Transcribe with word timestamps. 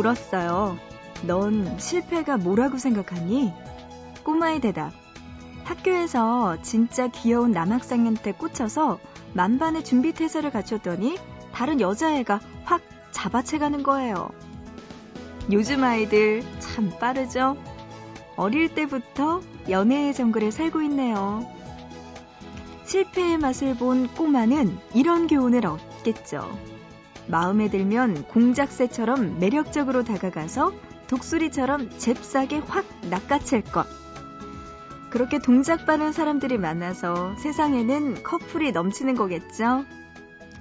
물었어요. 0.00 0.78
넌 1.26 1.78
실패가 1.78 2.38
뭐라고 2.38 2.78
생각하니? 2.78 3.52
꼬마의 4.24 4.60
대답. 4.60 4.92
학교에서 5.64 6.60
진짜 6.62 7.08
귀여운 7.08 7.52
남학생한테 7.52 8.32
꽂혀서 8.32 8.98
만반의 9.34 9.84
준비 9.84 10.12
태세를 10.12 10.50
갖췄더니 10.50 11.18
다른 11.52 11.80
여자애가 11.80 12.40
확 12.64 12.80
잡아채가는 13.12 13.82
거예요. 13.82 14.30
요즘 15.52 15.84
아이들 15.84 16.42
참 16.60 16.90
빠르죠? 16.98 17.56
어릴 18.36 18.74
때부터 18.74 19.42
연애의 19.68 20.14
정글에 20.14 20.50
살고 20.50 20.80
있네요. 20.82 21.46
실패의 22.86 23.36
맛을 23.38 23.76
본 23.76 24.08
꼬마는 24.08 24.78
이런 24.94 25.26
교훈을 25.26 25.66
얻겠죠. 25.66 26.50
마음에 27.30 27.70
들면 27.70 28.24
공작새처럼 28.24 29.38
매력적으로 29.38 30.02
다가가서 30.02 30.72
독수리처럼 31.06 31.90
잽싸게 31.98 32.58
확 32.58 32.84
낚아챌 33.08 33.62
것. 33.62 33.86
그렇게 35.10 35.38
동작 35.38 35.86
빠른 35.86 36.12
사람들이 36.12 36.58
많아서 36.58 37.34
세상에는 37.36 38.22
커플이 38.22 38.72
넘치는 38.72 39.14
거겠죠? 39.16 39.84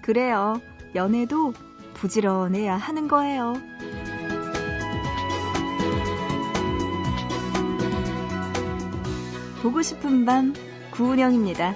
그래요. 0.01 0.61
연애도 0.95 1.53
부지런해야 1.93 2.75
하는 2.75 3.07
거예요. 3.07 3.53
보고 9.61 9.81
싶은 9.81 10.25
밤 10.25 10.53
구은영입니다. 10.91 11.75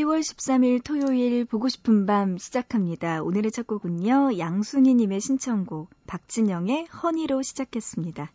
10월 0.00 0.20
13일 0.20 0.82
토요일 0.82 1.44
보고 1.44 1.68
싶은 1.68 2.06
밤 2.06 2.38
시작합니다. 2.38 3.22
오늘의 3.22 3.50
첫 3.50 3.66
곡은요. 3.66 4.38
양순희님의 4.38 5.20
신청곡 5.20 5.90
박진영의 6.06 6.86
허니로 6.86 7.42
시작했습니다. 7.42 8.32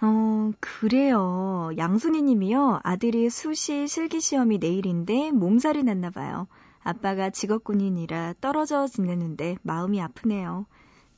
어, 0.00 0.52
그래요. 0.60 1.70
양순희 1.76 2.22
님이요. 2.22 2.80
아들이 2.84 3.28
수시 3.28 3.86
실기시험이 3.86 4.58
내일인데 4.58 5.30
몸살이 5.32 5.82
났나 5.82 6.10
봐요. 6.10 6.46
아빠가 6.82 7.28
직업군인이라 7.28 8.34
떨어져 8.40 8.86
지내는데 8.86 9.58
마음이 9.62 10.00
아프네요. 10.00 10.64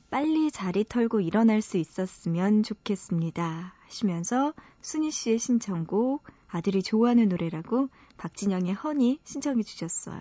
빨리 0.09 0.51
자리 0.51 0.83
털고 0.83 1.21
일어날 1.21 1.61
수 1.61 1.77
있었으면 1.77 2.63
좋겠습니다. 2.63 3.73
하시면서 3.85 4.53
순희 4.81 5.11
씨의 5.11 5.39
신청곡 5.39 6.23
아들이 6.49 6.83
좋아하는 6.83 7.29
노래라고 7.29 7.89
박진영의 8.17 8.73
허니 8.73 9.19
신청해 9.23 9.63
주셨어요. 9.63 10.19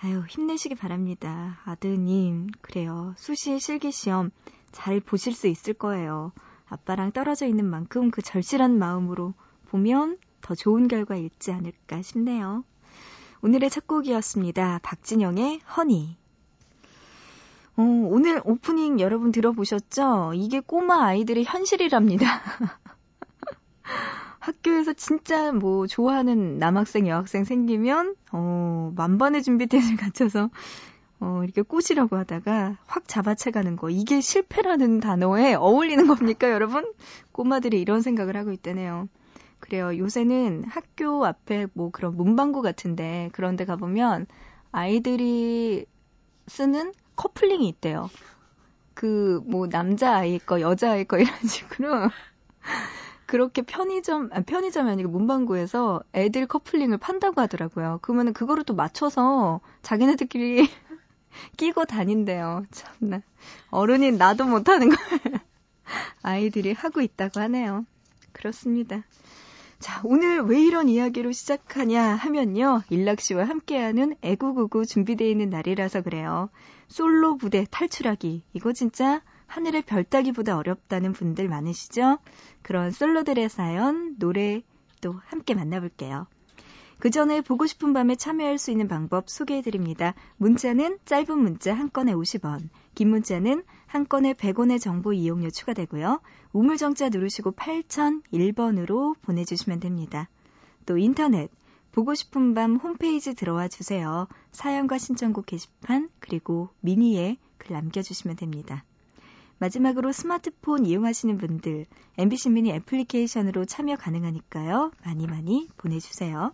아유, 0.00 0.24
힘내시기 0.28 0.74
바랍니다. 0.74 1.60
아드님, 1.64 2.48
그래요. 2.60 3.14
수시 3.16 3.58
실기시험 3.58 4.30
잘 4.72 5.00
보실 5.00 5.32
수 5.32 5.46
있을 5.46 5.74
거예요. 5.74 6.32
아빠랑 6.66 7.12
떨어져 7.12 7.46
있는 7.46 7.66
만큼 7.66 8.10
그 8.10 8.22
절실한 8.22 8.78
마음으로 8.78 9.34
보면 9.66 10.18
더 10.40 10.54
좋은 10.54 10.88
결과 10.88 11.16
있지 11.16 11.52
않을까 11.52 12.02
싶네요. 12.02 12.64
오늘의 13.42 13.70
첫 13.70 13.86
곡이었습니다. 13.86 14.80
박진영의 14.82 15.60
허니. 15.76 16.16
어, 17.76 17.82
오늘 17.82 18.40
오프닝 18.44 19.00
여러분 19.00 19.32
들어보셨죠? 19.32 20.32
이게 20.34 20.60
꼬마 20.60 21.06
아이들의 21.06 21.44
현실이랍니다. 21.44 22.26
학교에서 24.42 24.92
진짜 24.92 25.52
뭐 25.52 25.86
좋아하는 25.86 26.58
남학생, 26.58 27.06
여학생 27.06 27.44
생기면, 27.44 28.16
어, 28.32 28.92
만반의 28.96 29.44
준비태세를 29.44 29.96
갖춰서, 29.96 30.50
어, 31.20 31.42
이렇게 31.44 31.62
꼬시라고 31.62 32.16
하다가 32.16 32.76
확 32.84 33.06
잡아채가는 33.06 33.76
거. 33.76 33.88
이게 33.88 34.20
실패라는 34.20 34.98
단어에 34.98 35.54
어울리는 35.54 36.08
겁니까, 36.08 36.50
여러분? 36.50 36.92
꼬마들이 37.30 37.80
이런 37.80 38.02
생각을 38.02 38.36
하고 38.36 38.50
있다네요. 38.50 39.08
그래요. 39.60 39.96
요새는 39.96 40.64
학교 40.64 41.24
앞에 41.24 41.68
뭐 41.72 41.92
그런 41.92 42.16
문방구 42.16 42.62
같은데 42.62 43.30
그런 43.32 43.54
데 43.54 43.64
가보면 43.64 44.26
아이들이 44.72 45.86
쓰는 46.48 46.92
커플링이 47.14 47.68
있대요. 47.68 48.10
그, 48.94 49.40
뭐, 49.46 49.68
남자아이 49.68 50.40
거, 50.40 50.60
여자아이 50.60 51.04
거 51.04 51.18
이런 51.18 51.32
식으로. 51.46 52.10
그렇게 53.32 53.62
편의점, 53.62 54.28
아, 54.34 54.42
편의점이 54.42 54.90
아니고 54.90 55.08
문방구에서 55.08 56.02
애들 56.12 56.46
커플링을 56.46 56.98
판다고 56.98 57.40
하더라고요. 57.40 58.00
그러면은 58.02 58.34
그거를 58.34 58.62
또 58.62 58.74
맞춰서 58.74 59.62
자기네들끼리 59.80 60.68
끼고 61.56 61.86
다닌대요. 61.86 62.66
참나. 62.70 63.22
어른인 63.70 64.18
나도 64.18 64.44
못하는 64.44 64.90
걸 64.90 64.98
아이들이 66.20 66.74
하고 66.74 67.00
있다고 67.00 67.40
하네요. 67.40 67.86
그렇습니다. 68.32 69.02
자, 69.78 70.02
오늘 70.04 70.42
왜 70.42 70.60
이런 70.60 70.90
이야기로 70.90 71.32
시작하냐 71.32 72.02
하면요. 72.02 72.82
일락 72.90 73.22
씨와 73.22 73.44
함께하는 73.44 74.14
애구구구 74.20 74.84
준비되어 74.84 75.26
있는 75.26 75.48
날이라서 75.48 76.02
그래요. 76.02 76.50
솔로 76.88 77.38
부대 77.38 77.66
탈출하기. 77.70 78.42
이거 78.52 78.74
진짜 78.74 79.22
하늘의 79.52 79.82
별 79.82 80.02
따기보다 80.02 80.56
어렵다는 80.56 81.12
분들 81.12 81.46
많으시죠? 81.46 82.16
그런 82.62 82.90
솔로들의 82.90 83.50
사연, 83.50 84.16
노래 84.18 84.62
또 85.02 85.20
함께 85.26 85.54
만나볼게요. 85.54 86.26
그 86.98 87.10
전에 87.10 87.42
보고 87.42 87.66
싶은 87.66 87.92
밤에 87.92 88.14
참여할 88.14 88.56
수 88.56 88.70
있는 88.70 88.88
방법 88.88 89.28
소개해드립니다. 89.28 90.14
문자는 90.38 91.00
짧은 91.04 91.38
문자 91.38 91.74
한 91.74 91.90
건에 91.92 92.14
50원, 92.14 92.70
긴 92.94 93.10
문자는 93.10 93.62
한 93.86 94.08
건에 94.08 94.32
100원의 94.32 94.80
정보 94.80 95.12
이용료 95.12 95.50
추가되고요. 95.50 96.22
우물정자 96.54 97.10
누르시고 97.10 97.52
8001번으로 97.52 99.20
보내주시면 99.20 99.80
됩니다. 99.80 100.30
또 100.86 100.96
인터넷, 100.96 101.50
보고 101.90 102.14
싶은 102.14 102.54
밤 102.54 102.76
홈페이지 102.76 103.34
들어와 103.34 103.68
주세요. 103.68 104.28
사연과 104.52 104.96
신청곡 104.96 105.44
게시판, 105.44 106.08
그리고 106.20 106.70
미니에 106.80 107.36
글 107.58 107.74
남겨주시면 107.74 108.36
됩니다. 108.36 108.86
마지막으로 109.62 110.10
스마트폰 110.10 110.86
이용하시는 110.86 111.38
분들 111.38 111.86
MBC 112.18 112.50
미니 112.50 112.72
애플리케이션으로 112.72 113.64
참여 113.64 113.94
가능하니까요. 113.94 114.90
많이 115.04 115.28
많이 115.28 115.68
보내주세요. 115.76 116.52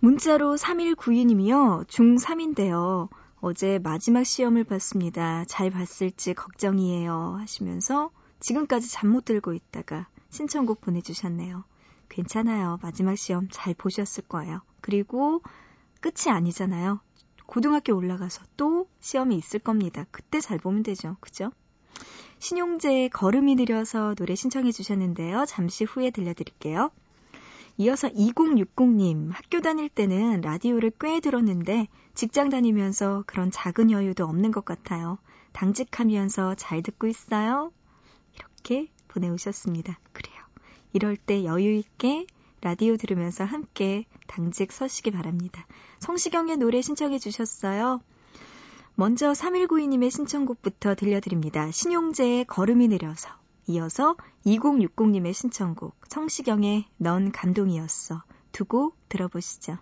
문자로 0.00 0.56
3192님이요. 0.56 1.86
중3인데요. 1.88 3.10
어제 3.42 3.80
마지막 3.82 4.24
시험을 4.24 4.64
봤습니다. 4.64 5.44
잘 5.44 5.68
봤을지 5.70 6.32
걱정이에요. 6.32 7.36
하시면서 7.38 8.10
지금까지 8.40 8.90
잠 8.90 9.10
못 9.10 9.26
들고 9.26 9.52
있다가 9.52 10.08
신청곡 10.30 10.80
보내주셨네요. 10.80 11.64
괜찮아요. 12.08 12.78
마지막 12.80 13.16
시험 13.16 13.46
잘 13.50 13.74
보셨을 13.74 14.24
거예요. 14.26 14.62
그리고 14.80 15.42
끝이 16.00 16.30
아니잖아요. 16.30 17.00
고등학교 17.52 17.94
올라가서 17.94 18.40
또 18.56 18.88
시험이 19.00 19.36
있을 19.36 19.60
겁니다. 19.60 20.06
그때 20.10 20.40
잘 20.40 20.56
보면 20.56 20.82
되죠. 20.82 21.18
그죠? 21.20 21.52
신용재의 22.38 23.10
걸음이 23.10 23.56
느려서 23.56 24.14
노래 24.14 24.34
신청해 24.34 24.72
주셨는데요. 24.72 25.44
잠시 25.44 25.84
후에 25.84 26.10
들려드릴게요. 26.12 26.90
이어서 27.76 28.08
2060님, 28.08 29.32
학교 29.32 29.60
다닐 29.60 29.90
때는 29.90 30.40
라디오를 30.40 30.92
꽤 30.98 31.20
들었는데 31.20 31.88
직장 32.14 32.48
다니면서 32.48 33.22
그런 33.26 33.50
작은 33.50 33.90
여유도 33.90 34.24
없는 34.24 34.50
것 34.50 34.64
같아요. 34.64 35.18
당직하면서 35.52 36.54
잘 36.54 36.82
듣고 36.82 37.06
있어요. 37.06 37.70
이렇게 38.34 38.88
보내오셨습니다. 39.08 39.98
그래요. 40.12 40.36
이럴 40.94 41.18
때 41.18 41.44
여유 41.44 41.74
있게 41.74 42.26
라디오 42.62 42.96
들으면서 42.96 43.44
함께 43.44 44.06
당직 44.28 44.70
서시기 44.70 45.10
바랍니다. 45.10 45.66
성시경의 45.98 46.58
노래 46.58 46.80
신청해 46.80 47.18
주셨어요. 47.18 48.00
먼저 48.94 49.32
3192님의 49.32 50.12
신청곡부터 50.12 50.94
들려드립니다. 50.94 51.72
신용재의 51.72 52.44
걸음이 52.44 52.86
느려서. 52.86 53.28
이어서 53.66 54.16
2060님의 54.46 55.34
신청곡 55.34 55.96
성시경의 56.08 56.86
넌 56.98 57.32
감동이었어. 57.32 58.22
두곡 58.52 58.96
들어보시죠. 59.08 59.78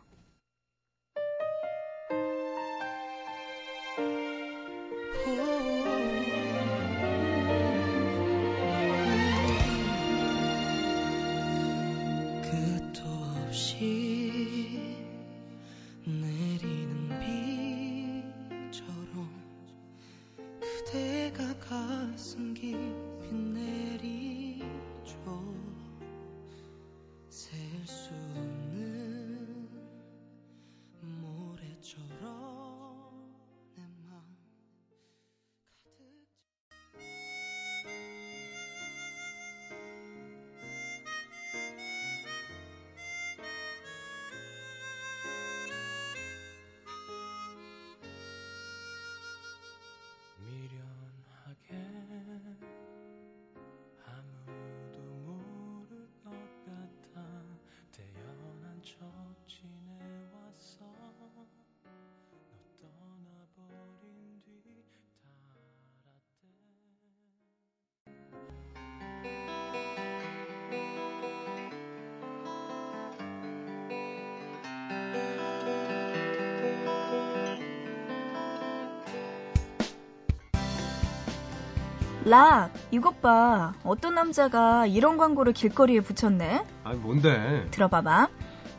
락, 82.25 82.71
이것 82.91 83.21
봐. 83.23 83.73
어떤 83.83 84.15
남자가 84.15 84.87
이런 84.87 85.17
광고를 85.17 85.53
길거리에 85.53 86.01
붙였네? 86.01 86.65
아, 86.85 86.93
뭔데? 86.93 87.67
들어봐봐. 87.71 88.29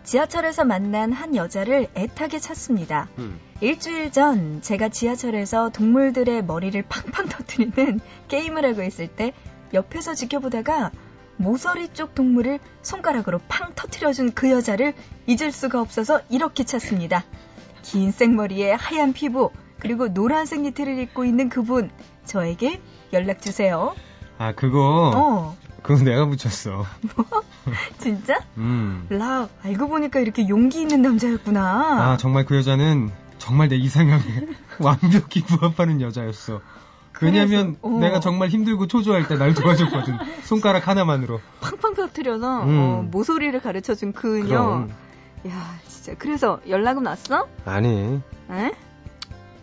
지하철에서 0.03 0.63
만난 0.63 1.11
한 1.11 1.35
여자를 1.35 1.88
애타게 1.95 2.39
찾습니다. 2.39 3.07
음. 3.19 3.39
일주일 3.61 4.11
전 4.11 4.61
제가 4.61 4.89
지하철에서 4.89 5.69
동물들의 5.69 6.43
머리를 6.45 6.81
팡팡 6.89 7.29
터뜨리는 7.29 7.99
게임을 8.27 8.65
하고 8.65 8.83
있을 8.83 9.07
때 9.07 9.33
옆에서 9.73 10.15
지켜보다가 10.15 10.91
모서리 11.37 11.89
쪽 11.89 12.15
동물을 12.15 12.59
손가락으로 12.81 13.39
팡 13.47 13.73
터트려준 13.75 14.33
그 14.33 14.49
여자를 14.51 14.94
잊을 15.27 15.51
수가 15.51 15.81
없어서 15.81 16.21
이렇게 16.29 16.63
찾습니다. 16.63 17.23
긴 17.83 18.11
생머리에 18.11 18.73
하얀 18.73 19.13
피부, 19.13 19.51
그리고 19.81 20.13
노란색 20.13 20.62
니트를 20.62 21.00
입고 21.00 21.25
있는 21.25 21.50
그분, 21.50 21.89
저에게 22.25 22.80
연락 23.13 23.42
주세요. 23.42 23.95
아, 24.38 24.54
그거? 24.54 25.12
어. 25.16 25.57
그거 25.81 26.04
내가 26.04 26.25
붙였어. 26.28 26.86
뭐? 27.16 27.25
진짜? 27.98 28.39
음. 28.57 29.07
라, 29.10 29.48
알고 29.63 29.88
보니까 29.88 30.19
이렇게 30.19 30.48
용기 30.48 30.81
있는 30.81 31.01
남자였구나. 31.01 32.12
아, 32.12 32.18
정말 32.18 32.45
그 32.45 32.56
여자는 32.56 33.10
정말 33.39 33.68
내 33.69 33.75
이상형에 33.75 34.22
완벽히 34.80 35.44
부합하는 35.44 36.00
여자였어. 36.01 36.62
왜냐면 37.24 37.78
어. 37.81 37.89
내가 38.00 38.19
정말 38.19 38.50
힘들고 38.50 38.88
초조할 38.88 39.28
때 39.28 39.36
날 39.36 39.54
도와줬거든. 39.54 40.18
손가락 40.44 40.88
하나만으로. 40.88 41.39
팡팡 41.60 41.94
터트려서 41.95 42.63
음. 42.63 42.80
어, 42.80 43.07
모서리를 43.12 43.60
가르쳐준 43.60 44.13
그녀. 44.13 44.45
그럼. 44.48 44.89
야, 45.48 45.75
진짜. 45.88 46.13
그래서 46.18 46.60
연락은 46.68 47.06
왔어? 47.06 47.48
아니. 47.66 48.19
에? 48.51 48.72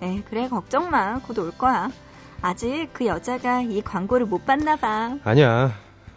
에, 0.02 0.22
그래, 0.28 0.48
걱정 0.48 0.90
마. 0.90 1.18
곧 1.20 1.38
올 1.38 1.50
거야. 1.52 1.90
아직 2.40 2.88
그 2.92 3.06
여자가 3.06 3.62
이 3.62 3.82
광고를 3.82 4.26
못 4.26 4.46
봤나 4.46 4.76
봐. 4.76 5.16
아니야. 5.24 5.72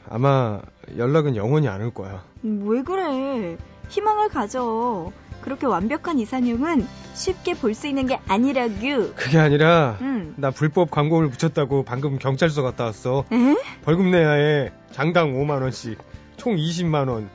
아마 0.09 0.61
연락은 0.97 1.35
영원히 1.35 1.67
안 1.67 1.81
올 1.81 1.91
거야. 1.93 2.23
음, 2.43 2.63
왜 2.67 2.83
그래? 2.83 3.57
희망을 3.89 4.29
가져. 4.29 5.11
그렇게 5.41 5.65
완벽한 5.65 6.19
이상형은 6.19 6.85
쉽게 7.15 7.55
볼 7.55 7.73
수 7.73 7.87
있는 7.87 8.05
게 8.05 8.19
아니라규. 8.27 9.13
그게 9.15 9.39
아니라 9.39 9.97
응. 10.01 10.33
나 10.37 10.51
불법 10.51 10.91
광고를 10.91 11.29
붙였다고 11.31 11.83
방금 11.83 12.19
경찰서 12.19 12.61
갔다 12.61 12.85
왔어. 12.85 13.25
에? 13.31 13.55
벌금 13.83 14.11
내야 14.11 14.31
해. 14.33 14.71
장당 14.91 15.33
5만 15.33 15.61
원씩. 15.63 15.97
총 16.37 16.55
20만 16.55 17.09
원. 17.09 17.29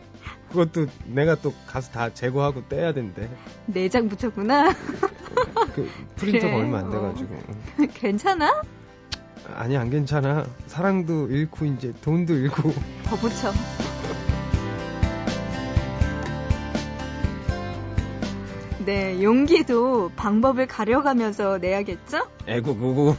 그것도 0.56 0.86
내가 1.04 1.34
또 1.34 1.52
가서 1.66 1.92
다 1.92 2.12
제거하고 2.14 2.66
떼야 2.68 2.94
된대. 2.94 3.28
내장 3.66 4.08
붙였구나. 4.08 4.72
그 5.74 5.90
프린터가 6.16 6.54
그래, 6.54 6.64
얼마 6.64 6.78
안 6.78 6.86
어. 6.86 6.90
돼가지고. 6.90 7.36
괜찮아? 7.92 8.62
아니 9.54 9.76
안 9.76 9.90
괜찮아. 9.90 10.46
사랑도 10.66 11.28
잃고 11.28 11.66
이제 11.66 11.92
돈도 12.00 12.32
잃고. 12.34 12.72
더 13.04 13.16
붙여. 13.16 13.52
네, 18.86 19.22
용기도 19.22 20.10
방법을 20.16 20.66
가려가면서 20.68 21.58
내야겠죠? 21.58 22.28
애구구구. 22.46 23.16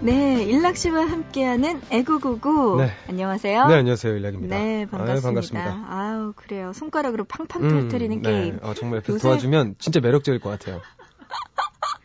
네, 0.00 0.44
일락 0.44 0.76
씨와 0.76 1.06
함께하는 1.06 1.80
애구구구. 1.90 2.76
네. 2.78 2.90
안녕하세요. 3.08 3.66
네 3.66 3.74
안녕하세요 3.74 4.14
일락입니다. 4.16 4.56
네, 4.56 4.86
반갑습니다. 4.86 5.12
아유, 5.12 5.22
반갑습니다. 5.22 5.86
아우, 5.88 6.32
그래요. 6.36 6.72
손가락으로 6.72 7.24
팡팡 7.24 7.64
음, 7.64 7.68
터뜨리는 7.88 8.22
네. 8.22 8.30
게임. 8.30 8.58
어, 8.62 8.74
정말 8.74 8.98
옆에서 8.98 9.14
요새- 9.14 9.22
도와주면 9.28 9.74
진짜 9.78 9.98
매력적일 10.00 10.40
것 10.40 10.50
같아요. 10.50 10.80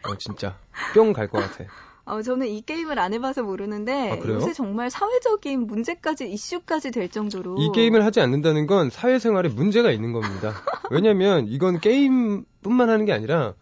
어 0.06 0.18
진짜 0.18 0.58
뿅 0.96 1.14
갈 1.14 1.30
것 1.30 1.40
같아. 1.40 1.66
어, 2.06 2.22
저는 2.22 2.48
이 2.48 2.62
게임을 2.62 3.00
안 3.00 3.14
해봐서 3.14 3.44
모르는데 3.44 4.12
아? 4.22 4.28
요새 4.28 4.52
정말 4.52 4.90
사회적인 4.90 5.68
문제까지 5.68 6.30
이슈까지 6.30 6.92
될 6.92 7.10
정도로 7.10 7.56
이 7.60 7.70
게임을 7.74 8.04
하지 8.04 8.20
않는다는 8.20 8.68
건 8.68 8.90
사회생활에 8.90 9.48
문제가 9.50 9.92
있는 9.92 10.12
겁니다. 10.12 10.52
왜냐면 10.92 11.48
이건 11.48 11.80
게임뿐만 11.80 12.90
하는 12.90 13.06
게 13.06 13.14
아니라 13.14 13.54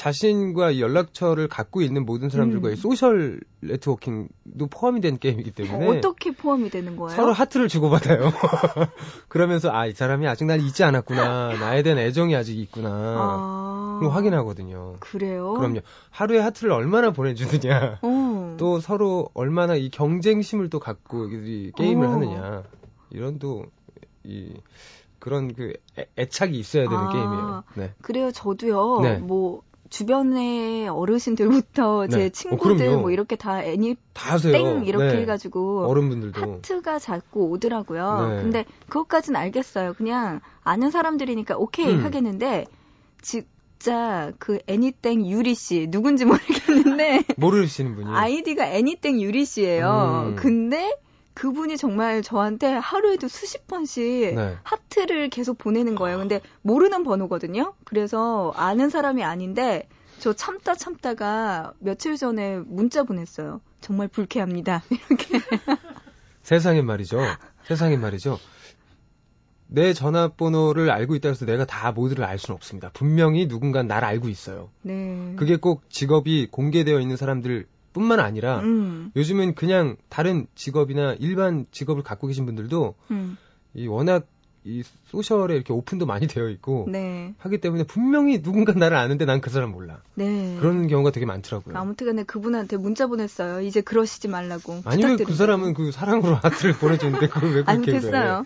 자신과 0.00 0.78
연락처를 0.78 1.46
갖고 1.46 1.82
있는 1.82 2.06
모든 2.06 2.30
사람들과의 2.30 2.74
음. 2.74 2.76
소셜 2.76 3.40
네트워킹도 3.60 4.68
포함이 4.70 5.02
된 5.02 5.18
게임이기 5.18 5.50
때문에 5.50 5.98
어떻게 5.98 6.30
포함이 6.30 6.70
되는 6.70 6.96
거예요? 6.96 7.14
서로 7.14 7.34
하트를 7.34 7.68
주고받아요. 7.68 8.32
그러면서 9.28 9.70
아 9.70 9.86
이 9.86 9.92
사람이 9.92 10.26
아직 10.26 10.46
날 10.46 10.60
잊지 10.60 10.84
않았구나. 10.84 11.58
나에 11.58 11.82
대한 11.82 11.98
애정이 11.98 12.34
아직 12.34 12.58
있구나. 12.58 12.88
아, 12.90 14.00
확인하거든요. 14.10 14.96
그래요? 15.00 15.52
그럼요. 15.52 15.80
하루에 16.08 16.38
하트를 16.38 16.72
얼마나 16.72 17.10
보내주느냐. 17.10 17.98
어. 18.02 18.56
또 18.58 18.80
서로 18.80 19.28
얼마나 19.34 19.74
이 19.74 19.90
경쟁심을 19.90 20.70
또 20.70 20.78
갖고 20.78 21.26
이 21.26 21.72
게임을 21.76 22.06
어. 22.06 22.10
하느냐. 22.12 22.62
이런 23.10 23.38
또, 23.38 23.66
이, 24.24 24.54
그런 25.18 25.52
그 25.52 25.74
애, 26.16 26.26
착이 26.26 26.58
있어야 26.58 26.84
되는 26.84 26.96
아. 26.96 27.08
게임이에요. 27.10 27.64
네. 27.74 27.94
그래요. 28.00 28.30
저도요. 28.30 29.00
네. 29.02 29.18
뭐 29.18 29.62
주변의 29.90 30.88
어르신들부터 30.88 32.06
제 32.06 32.16
네. 32.16 32.24
어, 32.26 32.28
친구들 32.30 32.76
그럼요. 32.76 33.00
뭐 33.00 33.10
이렇게 33.10 33.36
다 33.36 33.62
애니 33.62 33.96
다 34.14 34.34
하세요. 34.34 34.52
땡 34.52 34.84
이렇게 34.86 35.04
네. 35.04 35.20
해가지고 35.22 35.86
어른분들도. 35.88 36.40
하트가 36.40 36.98
자꾸 36.98 37.48
오더라고요. 37.50 38.28
네. 38.28 38.42
근데 38.42 38.64
그것까진 38.88 39.34
알겠어요. 39.36 39.94
그냥 39.94 40.40
아는 40.62 40.90
사람들이니까 40.90 41.56
오케이 41.58 41.92
음. 41.92 42.04
하겠는데 42.04 42.66
진짜 43.20 44.32
그 44.38 44.60
애니땡 44.68 45.26
유리 45.26 45.54
씨 45.56 45.88
누군지 45.90 46.24
모르겠는데 46.24 47.24
모르시는 47.36 47.96
분이. 47.96 48.10
아이디가 48.10 48.70
애니땡 48.72 49.20
유리 49.20 49.44
씨예요. 49.44 50.28
음. 50.30 50.36
근데 50.36 50.94
그분이 51.34 51.76
정말 51.76 52.22
저한테 52.22 52.66
하루에도 52.66 53.28
수십 53.28 53.66
번씩 53.66 54.34
네. 54.34 54.56
하트를 54.62 55.30
계속 55.30 55.58
보내는 55.58 55.94
거예요. 55.94 56.18
근데 56.18 56.40
모르는 56.62 57.04
번호거든요. 57.04 57.74
그래서 57.84 58.52
아는 58.56 58.90
사람이 58.90 59.22
아닌데 59.22 59.88
저 60.18 60.32
참다 60.32 60.74
참다가 60.74 61.72
며칠 61.78 62.16
전에 62.16 62.58
문자 62.58 63.04
보냈어요. 63.04 63.60
정말 63.80 64.08
불쾌합니다. 64.08 64.82
이렇게. 64.90 65.40
세상엔 66.42 66.84
말이죠. 66.84 67.20
세상엔 67.64 68.00
말이죠. 68.00 68.38
내 69.66 69.92
전화번호를 69.92 70.90
알고 70.90 71.14
있다 71.14 71.28
해서 71.28 71.46
내가 71.46 71.64
다 71.64 71.92
모두를 71.92 72.24
알 72.24 72.38
수는 72.38 72.56
없습니다. 72.56 72.90
분명히 72.92 73.46
누군가 73.46 73.82
나를 73.82 74.06
알고 74.08 74.28
있어요. 74.28 74.70
네. 74.82 75.34
그게 75.36 75.56
꼭 75.56 75.88
직업이 75.88 76.48
공개되어 76.50 76.98
있는 76.98 77.16
사람들 77.16 77.66
뿐만 77.92 78.20
아니라 78.20 78.60
음, 78.60 79.10
요즘은 79.16 79.54
그냥 79.54 79.96
다른 80.08 80.46
직업이나 80.54 81.14
일반 81.18 81.66
직업을 81.72 82.02
갖고 82.02 82.26
계신 82.26 82.46
분들도 82.46 82.94
음, 83.10 83.36
이 83.74 83.86
워낙 83.86 84.26
이 84.62 84.82
소셜에 85.06 85.54
이렇게 85.54 85.72
오픈도 85.72 86.04
많이 86.04 86.26
되어 86.26 86.50
있고 86.50 86.86
네. 86.90 87.32
하기 87.38 87.58
때문에 87.62 87.84
분명히 87.84 88.42
누군가 88.42 88.74
나를 88.74 88.96
아는데 88.98 89.24
난 89.24 89.40
그 89.40 89.48
사람 89.48 89.70
몰라. 89.72 90.02
네. 90.14 90.58
그런 90.60 90.86
경우가 90.86 91.12
되게 91.12 91.24
많더라고요. 91.24 91.76
아무튼간에 91.78 92.24
그분한테 92.24 92.76
문자 92.76 93.06
보냈어요. 93.06 93.62
이제 93.62 93.80
그러시지 93.80 94.28
말라고. 94.28 94.82
아니 94.84 95.02
왜 95.02 95.16
그. 95.16 95.32
사람은 95.34 95.72
그 95.72 95.90
사랑으로 95.92 96.34
하트를 96.44 96.74
보내줬는데 96.74 97.28
그걸 97.28 97.54
왜 97.54 97.62
그렇게 97.64 97.92
됐어요. 97.92 98.44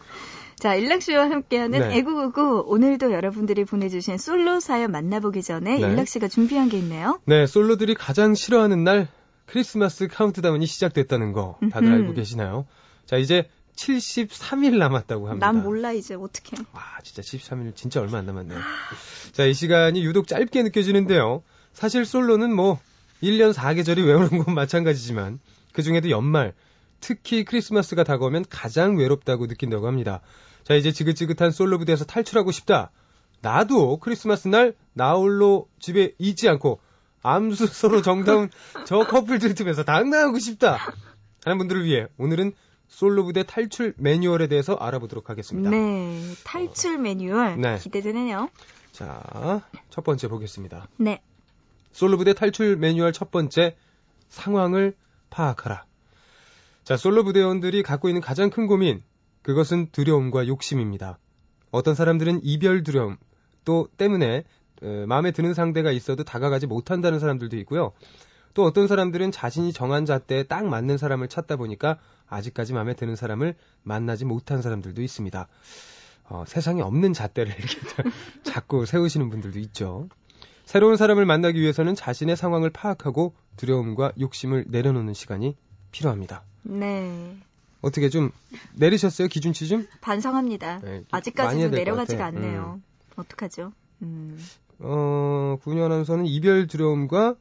자, 0.57 0.77
일락씨와 0.77 1.29
함께하는 1.31 1.81
네. 1.81 1.97
애구구구. 1.97 2.65
오늘도 2.69 3.13
여러분들이 3.13 3.65
보내주신 3.65 4.17
솔로 4.19 4.61
사연 4.61 4.93
만나보기 4.93 5.43
전에 5.43 5.79
네. 5.79 5.81
일락씨가 5.81 6.29
준비한 6.29 6.69
게 6.69 6.79
있네요. 6.79 7.19
네, 7.25 7.47
솔로들이 7.47 7.97
가장 7.97 8.35
싫어하는 8.37 8.85
날 8.85 9.09
크리스마스 9.47 10.09
카운트다운이 10.09 10.67
시작됐다는 10.67 11.33
거 11.33 11.59
다들 11.71 11.89
음흠. 11.89 11.95
알고 11.95 12.15
계시나요? 12.15 12.67
자, 13.07 13.17
이제 13.17 13.49
73일 13.77 14.79
남았다고 14.79 15.29
합니다. 15.29 15.47
난 15.47 15.63
몰라, 15.63 15.93
이제. 15.93 16.15
어떡해. 16.15 16.65
와, 16.73 16.83
진짜 17.03 17.23
73일 17.23 17.75
진짜 17.75 18.01
얼마 18.01 18.19
안 18.19 18.27
남았네요. 18.27 18.59
자, 19.33 19.45
이 19.45 19.53
시간이 19.53 20.05
유독 20.05 20.29
짧게 20.29 20.63
느껴지는데요. 20.63 21.43
사실 21.73 22.05
솔로는 22.05 22.55
뭐 22.55 22.79
1년 23.23 23.53
4계절이 23.53 24.07
외로운 24.07 24.45
건 24.45 24.55
마찬가지지만 24.55 25.41
그 25.73 25.83
중에도 25.83 26.09
연말, 26.11 26.55
특히 27.01 27.45
크리스마스가 27.45 28.05
다가오면 28.05 28.47
가장 28.49 28.97
외롭다고 28.97 29.47
느낀다고 29.47 29.87
합니다. 29.87 30.21
자, 30.63 30.75
이제 30.75 30.93
지긋지긋한 30.93 31.51
솔로 31.51 31.79
부대에서 31.79 32.05
탈출하고 32.05 32.53
싶다. 32.53 32.91
나도 33.43 33.99
크리스마스 33.99 34.49
날 34.49 34.75
나홀로 34.95 35.69
집에 35.79 36.13
있지 36.19 36.49
않고 36.49 36.81
암수 37.25 37.67
서로 37.67 38.03
정다운 38.03 38.51
저 38.87 38.99
커플 39.05 39.39
들 39.39 39.55
틈에서 39.55 39.83
당당하고 39.83 40.39
싶다. 40.39 40.79
하는 41.45 41.59
분들을 41.59 41.85
위해 41.85 42.07
오늘은 42.19 42.53
솔로 42.87 43.25
부대 43.25 43.43
탈출 43.43 43.95
매뉴얼에 43.97 44.47
대해서 44.47 44.75
알아보도록 44.75 45.31
하겠습니다. 45.31 45.71
네. 45.71 46.21
탈출 46.45 46.99
매뉴얼. 46.99 47.61
네. 47.61 47.79
기대되네요. 47.79 48.51
자, 48.93 49.63
첫 49.91 50.05
번째 50.05 50.29
보겠습니다. 50.29 50.87
네. 50.99 51.21
솔로 51.93 52.19
부대 52.19 52.35
탈출 52.35 52.77
매뉴얼 52.77 53.13
첫 53.13 53.31
번째, 53.31 53.77
상황을 54.29 54.95
파악하라. 55.31 55.85
자, 56.85 56.97
솔로 56.97 57.25
부대원들이 57.25 57.83
갖고 57.83 58.09
있는 58.09 58.21
가장 58.21 58.51
큰 58.51 58.67
고민, 58.67 59.03
그것은 59.43 59.89
두려움과 59.93 60.47
욕심입니다. 60.47 61.19
어떤 61.71 61.95
사람들은 61.95 62.41
이별 62.43 62.83
두려움, 62.83 63.17
또 63.65 63.89
때문에 63.97 64.45
에, 64.83 65.07
마음에 65.07 65.31
드는 65.33 65.55
상대가 65.55 65.91
있어도 65.93 66.25
다가가지 66.25 66.67
못한다는 66.67 67.19
사람들도 67.19 67.57
있고요. 67.59 67.93
또 68.55 68.65
어떤 68.65 68.87
사람들은 68.87 69.33
자신이 69.33 69.73
정한 69.73 70.07
잣대에 70.07 70.45
딱 70.45 70.67
맞는 70.67 70.97
사람을 70.97 71.29
찾다 71.29 71.57
보니까 71.57 71.99
아직까지 72.29 72.73
마음에 72.73 72.95
드는 72.95 73.17
사람을 73.17 73.55
만나지 73.83 74.25
못한 74.25 74.63
사람들도 74.63 75.03
있습니다. 75.03 75.49
어, 76.29 76.45
세상에 76.47 76.81
없는 76.83 77.13
잣대를 77.13 77.53
이렇게 77.59 78.11
자꾸 78.43 78.87
세우시는 78.87 79.29
분들도 79.31 79.59
있죠. 79.59 80.09
새로운 80.65 80.97
사람을 80.97 81.27
만나기 81.27 81.61
위해서는 81.61 81.95
자신의 81.95 82.37
상황을 82.37 82.71
파악하고 82.71 83.35
두려움과 83.57 84.13
욕심을 84.19 84.65
내려놓는 84.69 85.13
시간이 85.15 85.57
필요합니다. 85.91 86.43
네. 86.63 87.37
어떻게 87.83 88.09
좀 88.09 88.31
내리셨어요? 88.75 89.29
기준치 89.29 89.69
좀? 89.69 89.87
반성합니다. 90.01 90.81
네, 90.83 91.03
될것 91.71 91.85
내려가지가. 91.85 92.25
않네요. 92.27 92.81
어떡하죠? 93.17 93.73
음. 94.03 94.39
어, 94.81 95.57
구윤 95.63 95.83
아나운서는 95.83 96.27
이별 96.27 96.67
두려움과 96.67 97.37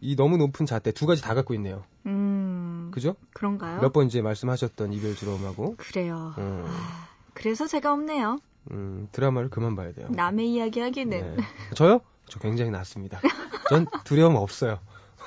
이 0.00 0.16
너무 0.16 0.36
높은 0.36 0.66
잣대 0.66 0.92
두 0.92 1.06
가지 1.06 1.22
다 1.22 1.34
갖고 1.34 1.54
있네요. 1.54 1.84
음. 2.06 2.90
그죠? 2.92 3.14
그런가요? 3.34 3.80
몇 3.80 3.92
번 3.92 4.06
이제 4.06 4.22
말씀하셨던 4.22 4.92
이별 4.92 5.14
두려움하고. 5.14 5.74
그래요. 5.76 6.34
음, 6.38 6.64
아, 6.66 7.08
그래서 7.34 7.66
제가 7.66 7.92
없네요. 7.92 8.38
음, 8.70 9.08
드라마를 9.12 9.50
그만 9.50 9.76
봐야 9.76 9.92
돼요. 9.92 10.08
남의 10.10 10.52
이야기 10.52 10.80
하기는. 10.80 11.36
네. 11.36 11.42
저요? 11.74 12.00
저 12.28 12.38
굉장히 12.40 12.70
낫습니다. 12.70 13.20
전 13.68 13.86
두려움 14.04 14.36
없어요. 14.36 14.78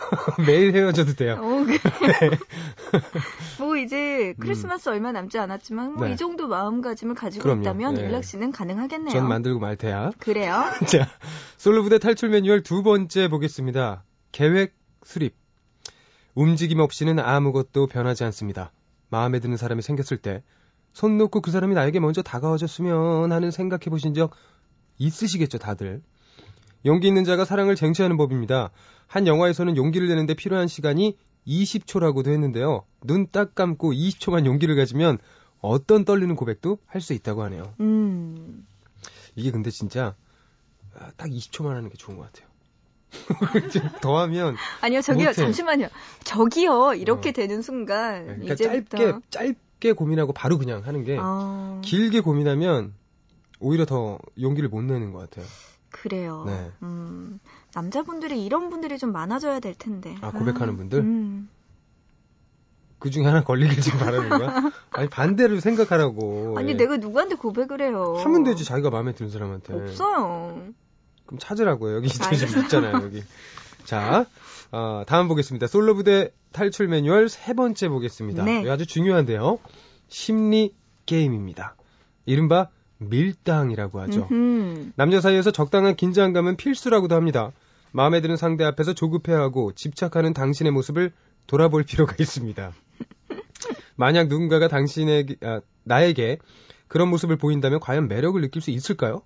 매일 0.46 0.74
헤어져도 0.76 1.14
돼요. 1.14 1.38
어, 1.42 1.64
그래. 1.66 2.30
뭐 3.60 3.78
이제 3.78 4.34
크리스마스 4.40 4.90
얼마 4.90 5.12
남지 5.12 5.38
않았지만 5.38 5.94
뭐 5.94 6.08
네. 6.08 6.14
이 6.14 6.18
정도 6.18 6.48
마음가짐을 6.48 7.16
가지고 7.16 7.44
그럼요. 7.44 7.62
있다면 7.62 7.94
네. 7.96 8.02
일락 8.02 8.24
씨는 8.24 8.52
가능하겠네요. 8.52 9.12
전 9.12 9.28
만들고 9.28 9.60
말 9.60 9.76
테야. 9.78 10.12
그래요? 10.20 10.64
자, 10.88 11.08
솔로 11.58 11.84
부대 11.84 11.98
탈출 12.00 12.30
매뉴얼 12.30 12.64
두 12.64 12.84
번째 12.84 13.28
보겠습니다. 13.28 14.04
계획 14.32 14.76
수립. 15.04 15.36
움직임 16.34 16.80
없이는 16.80 17.20
아무것도 17.20 17.88
변하지 17.88 18.24
않습니다. 18.26 18.72
마음에 19.10 19.40
드는 19.40 19.58
사람이 19.58 19.82
생겼을 19.82 20.18
때, 20.18 20.44
손 20.94 21.18
놓고 21.18 21.42
그 21.42 21.52
사람이 21.52 21.76
나에게 21.76 22.00
먼저 22.00 22.22
다가와줬으면 22.22 23.32
하는 23.32 23.52
생각해 23.52 23.86
보신 23.90 24.14
적 24.14 24.32
있으시겠죠, 24.98 25.58
다들. 25.58 26.02
용기 26.86 27.08
있는 27.08 27.24
자가 27.26 27.46
사랑을 27.46 27.76
쟁취하는 27.76 28.18
법입니다. 28.18 28.72
한 29.12 29.28
영화에서는 29.28 29.76
용기를 29.76 30.08
내는데 30.08 30.34
필요한 30.36 30.68
시간이 30.70 31.18
20초라고도 31.46 32.30
했는데요. 32.30 32.86
눈 33.04 33.28
딱 33.30 33.56
감고 33.56 33.92
20초만 33.92 34.46
용기를 34.46 34.76
가지면 34.78 35.18
어떤 35.60 36.06
떨리는 36.06 36.34
고백도 36.36 36.78
할 36.86 37.02
수 37.02 37.12
있다고 37.14 37.44
하네요. 37.44 37.74
음. 37.82 38.66
이게 39.36 39.52
근데 39.52 39.70
진짜 39.70 40.16
아, 40.98 41.12
딱 41.18 41.28
20초만 41.30 41.70
하는 41.70 41.90
게 41.90 41.96
좋은 41.98 42.18
것 42.18 42.32
같아요. 42.32 42.50
좀 43.72 43.90
더하면 44.02 44.56
아니요, 44.80 45.02
저기요, 45.02 45.28
못해. 45.30 45.42
잠시만요. 45.42 45.90
저기요, 46.24 46.94
이렇게 46.94 47.30
어. 47.30 47.34
되는 47.34 47.62
순간 47.62 48.26
그러니까 48.28 48.54
이제부터 48.54 48.98
짧게 48.98 49.20
짧게 49.30 49.92
고민하고 49.94 50.32
바로 50.32 50.58
그냥 50.58 50.86
하는 50.86 51.04
게 51.04 51.18
아, 51.20 51.82
길게 51.84 52.22
고민하면 52.22 52.94
오히려 53.60 53.86
더 53.86 54.20
용기를 54.40 54.70
못 54.70 54.82
내는 54.84 55.12
것 55.12 55.20
같아요. 55.30 55.46
그래요. 55.90 56.46
네. 56.48 56.72
음, 56.84 57.40
남자분들이 57.74 58.44
이런 58.46 58.70
분들이 58.70 58.98
좀 58.98 59.12
많아져야 59.12 59.60
될 59.60 59.74
텐데. 59.74 60.16
아, 60.22 60.32
고백하는 60.32 60.78
분들? 60.78 61.00
음. 61.00 61.50
그 63.00 63.10
중에 63.10 63.26
하나 63.26 63.44
걸리길 63.44 63.82
지금 63.82 64.00
바라는 64.00 64.30
거야? 64.30 64.72
아니 64.92 65.10
반대로 65.10 65.60
생각하라고. 65.60 66.56
아니 66.58 66.72
예. 66.72 66.74
내가 66.76 66.98
누구한테 66.98 67.36
고백을 67.36 67.82
해요? 67.82 68.16
하면 68.20 68.44
되지 68.44 68.64
자기가 68.64 68.92
마음에 68.92 69.14
드는 69.14 69.32
사람한테. 69.32 69.74
없어요. 69.74 70.62
그럼 71.26 71.40
찾으라고요. 71.40 71.96
여기. 71.96 72.10
지금 72.10 72.64
있잖아요. 72.64 72.96
여기. 73.04 73.24
자, 73.86 74.26
어, 74.72 75.04
다음 75.08 75.28
보겠습니다. 75.28 75.66
솔로 75.66 75.96
부대 75.96 76.32
탈출 76.52 76.88
매뉴얼 76.88 77.28
세 77.28 77.54
번째 77.54 77.90
보겠습니다. 77.90 78.44
네. 78.44 78.70
아주 78.70 78.86
중요한데요. 78.86 79.58
심리 80.08 80.76
게임입니다. 81.08 81.76
이른바 82.26 82.70
밀당이라고 83.02 84.00
하죠. 84.02 84.28
음흠. 84.32 84.92
남녀 84.96 85.22
사이에서 85.22 85.52
적당한 85.52 85.96
긴장감은 85.96 86.58
필수라고도 86.58 87.16
합니다. 87.16 87.52
마음에 87.92 88.22
드는 88.22 88.38
상대 88.38 88.64
앞에서 88.64 88.94
조급해하고 88.94 89.74
집착하는 89.74 90.34
당신의 90.34 90.72
모습을 90.72 91.12
돌아볼 91.48 91.84
필요가 91.84 92.16
있습니다. 92.18 92.72
만약 93.96 94.28
누군가가 94.28 94.68
당신에게, 94.68 95.36
아, 95.42 95.62
나에게 95.84 96.38
그런 96.88 97.10
모습을 97.10 97.38
보인다면 97.38 97.80
과연 97.80 98.08
매력을 98.08 98.40
느낄 98.42 98.62
수 98.62 98.72
있을까요? 98.72 99.22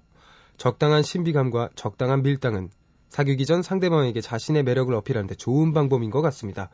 적당한 0.57 1.03
신비감과 1.03 1.69
적당한 1.75 2.23
밀당은 2.23 2.69
사귀기 3.09 3.45
전 3.45 3.61
상대방에게 3.61 4.21
자신의 4.21 4.63
매력을 4.63 4.93
어필하는데 4.93 5.35
좋은 5.35 5.73
방법인 5.73 6.09
것 6.09 6.21
같습니다. 6.21 6.69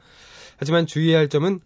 하지만 0.58 0.86
주의해야 0.86 1.20
할 1.20 1.30
점은 1.30 1.60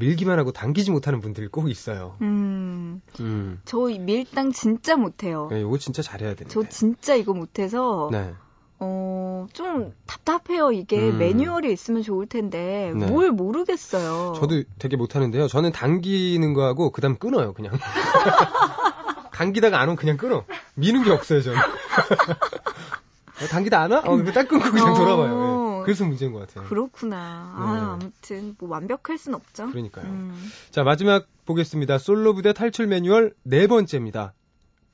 밀기만 0.00 0.38
하고 0.38 0.50
당기지 0.50 0.90
못하는 0.90 1.20
분들이 1.20 1.46
꼭 1.46 1.70
있어요. 1.70 2.16
음, 2.22 3.00
음. 3.20 3.60
저 3.64 3.78
밀당 3.78 4.50
진짜 4.50 4.96
못해요. 4.96 5.48
네, 5.50 5.60
이거 5.60 5.78
진짜 5.78 6.02
잘해야 6.02 6.34
됩니다. 6.34 6.50
저 6.50 6.68
진짜 6.68 7.14
이거 7.14 7.32
못해서 7.34 8.08
네. 8.10 8.32
어, 8.80 9.46
좀 9.52 9.92
답답해요. 10.06 10.72
이게 10.72 11.10
음. 11.10 11.18
매뉴얼이 11.18 11.70
있으면 11.70 12.02
좋을 12.02 12.26
텐데 12.26 12.92
네. 12.96 13.06
뭘 13.06 13.30
모르겠어요. 13.30 14.32
저도 14.36 14.62
되게 14.78 14.96
못하는데요. 14.96 15.48
저는 15.48 15.70
당기는 15.70 16.54
거 16.54 16.64
하고 16.64 16.90
그다음 16.90 17.18
끊어요, 17.18 17.52
그냥. 17.52 17.74
당기다가 19.32 19.80
안 19.80 19.88
오면 19.88 19.96
그냥 19.96 20.16
끊어. 20.16 20.44
미는 20.74 21.04
게 21.04 21.10
없어요, 21.10 21.42
저는. 21.42 21.58
어, 21.58 23.46
당기다 23.50 23.80
안 23.80 23.92
와? 23.92 23.98
어, 24.04 24.22
딱 24.32 24.48
끊고 24.48 24.70
그냥 24.70 24.92
어. 24.92 24.94
돌아봐요. 24.94 25.28
예. 25.28 25.59
그래서 25.84 26.04
문제인 26.04 26.32
것 26.32 26.40
같아요. 26.46 26.68
그렇구나. 26.68 27.16
아, 27.56 27.74
네. 27.74 27.80
아무튼 28.06 28.56
뭐 28.58 28.68
완벽할 28.68 29.18
순 29.18 29.34
없죠. 29.34 29.70
그러니까요. 29.70 30.06
음. 30.06 30.50
자, 30.70 30.82
마지막 30.82 31.26
보겠습니다. 31.46 31.98
솔로 31.98 32.34
부대 32.34 32.52
탈출 32.52 32.86
매뉴얼 32.86 33.34
네 33.42 33.66
번째입니다. 33.66 34.34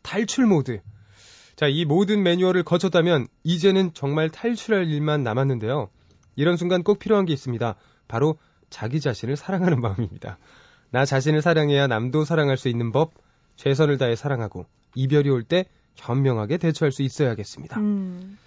탈출 0.02 0.46
모드. 0.46 0.80
자, 1.56 1.66
이 1.68 1.84
모든 1.84 2.22
매뉴얼을 2.22 2.62
거쳤다면 2.64 3.26
이제는 3.42 3.92
정말 3.94 4.28
탈출할 4.30 4.88
일만 4.88 5.22
남았는데요. 5.22 5.88
이런 6.36 6.56
순간 6.56 6.82
꼭 6.82 6.98
필요한 6.98 7.24
게 7.24 7.32
있습니다. 7.32 7.74
바로 8.08 8.38
자기 8.70 9.00
자신을 9.00 9.36
사랑하는 9.36 9.80
마음입니다. 9.80 10.38
나 10.90 11.04
자신을 11.04 11.42
사랑해야 11.42 11.86
남도 11.86 12.24
사랑할 12.24 12.56
수 12.56 12.68
있는 12.68 12.92
법, 12.92 13.12
최선을 13.56 13.98
다해 13.98 14.16
사랑하고 14.16 14.66
이별이 14.94 15.30
올 15.30 15.42
때 15.44 15.64
현명하게 15.96 16.58
대처할 16.58 16.92
수 16.92 17.02
있어야겠습니다. 17.02 17.80
음. 17.80 18.38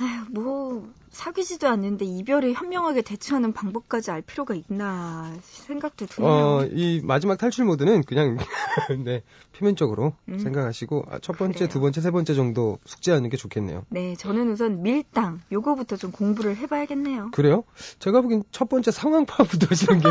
아휴, 0.00 0.24
뭐, 0.30 0.90
사귀지도 1.10 1.68
않는데 1.68 2.06
이별에 2.06 2.52
현명하게 2.54 3.02
대처하는 3.02 3.52
방법까지 3.52 4.10
알 4.10 4.22
필요가 4.22 4.54
있나 4.54 5.30
생각도 5.42 6.06
드네요. 6.06 6.30
어, 6.30 6.64
이 6.72 7.02
마지막 7.04 7.36
탈출 7.36 7.66
모드는 7.66 8.04
그냥 8.04 8.38
네, 9.04 9.22
표면적으로 9.52 10.14
음. 10.28 10.38
생각하시고 10.38 11.04
아, 11.10 11.18
첫 11.18 11.36
번째, 11.36 11.58
그래요. 11.58 11.68
두 11.68 11.80
번째, 11.80 12.00
세 12.00 12.10
번째 12.10 12.34
정도 12.34 12.78
숙지하는 12.86 13.28
게 13.28 13.36
좋겠네요. 13.36 13.84
네, 13.90 14.16
저는 14.16 14.50
우선 14.50 14.82
밀당, 14.82 15.40
요거부터 15.52 15.96
좀 15.96 16.12
공부를 16.12 16.56
해 16.56 16.66
봐야겠네요. 16.66 17.30
그래요? 17.32 17.64
제가 17.98 18.22
보기엔 18.22 18.42
첫 18.52 18.70
번째 18.70 18.90
상황 18.92 19.26
파악부터 19.26 19.66
하시는 19.70 20.00
게 20.00 20.08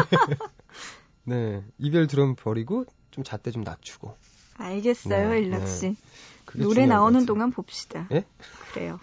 네, 1.24 1.63
이별 1.79 2.05
드럼 2.05 2.36
버리고 2.36 2.86
좀 3.10 3.24
잣대 3.24 3.50
좀 3.50 3.63
낮추고 3.63 4.15
알겠어요, 4.58 5.29
네, 5.31 5.39
일락씨. 5.39 5.96
그게 6.46 6.63
노래 6.63 6.81
중요한 6.81 6.89
것 6.89 6.96
나오는. 6.96 7.25
동안 7.25 7.50
봅시다. 7.51 8.08
예? 8.12 8.25
그래요. 8.74 9.00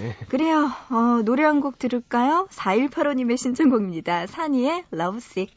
예. 0.00 0.16
그래요. 0.28 0.70
어, 0.90 1.22
노래 1.24 1.44
한 1.44 1.60
곡 1.60 1.78
들을까요? 1.78 2.46
4185님의 2.50 3.36
신청곡입니다. 3.36 4.26
산이의 4.26 4.84
러브식. 4.90 5.50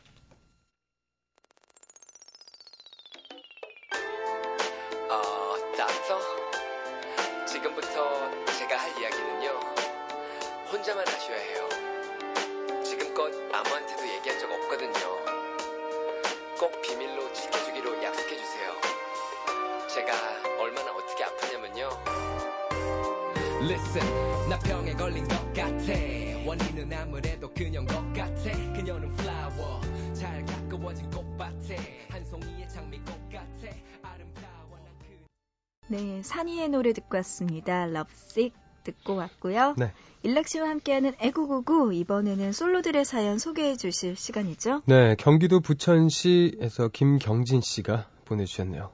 네, 36.00 36.22
산이의 36.24 36.70
노래 36.70 36.94
듣고 36.94 37.18
왔습니다. 37.18 37.86
러브식 37.86 38.54
듣고 38.86 39.16
왔고요. 39.16 39.76
네. 39.78 39.92
일락 40.24 40.48
씨와 40.48 40.70
함께하는 40.70 41.14
애구구구 41.20 41.94
이번에는 41.94 42.54
솔로들의 42.54 43.04
사연 43.04 43.38
소개해 43.38 43.76
주실 43.76 44.16
시간이죠. 44.16 44.84
네, 44.86 45.16
경기도 45.18 45.60
부천시에서 45.60 46.88
김경진 46.88 47.60
씨가 47.60 48.08
보내주셨네요. 48.24 48.92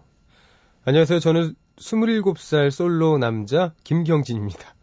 안녕하세요. 0.85 1.19
저는 1.19 1.55
27살 1.75 2.71
솔로 2.71 3.19
남자 3.19 3.73
김경진입니다. 3.83 4.73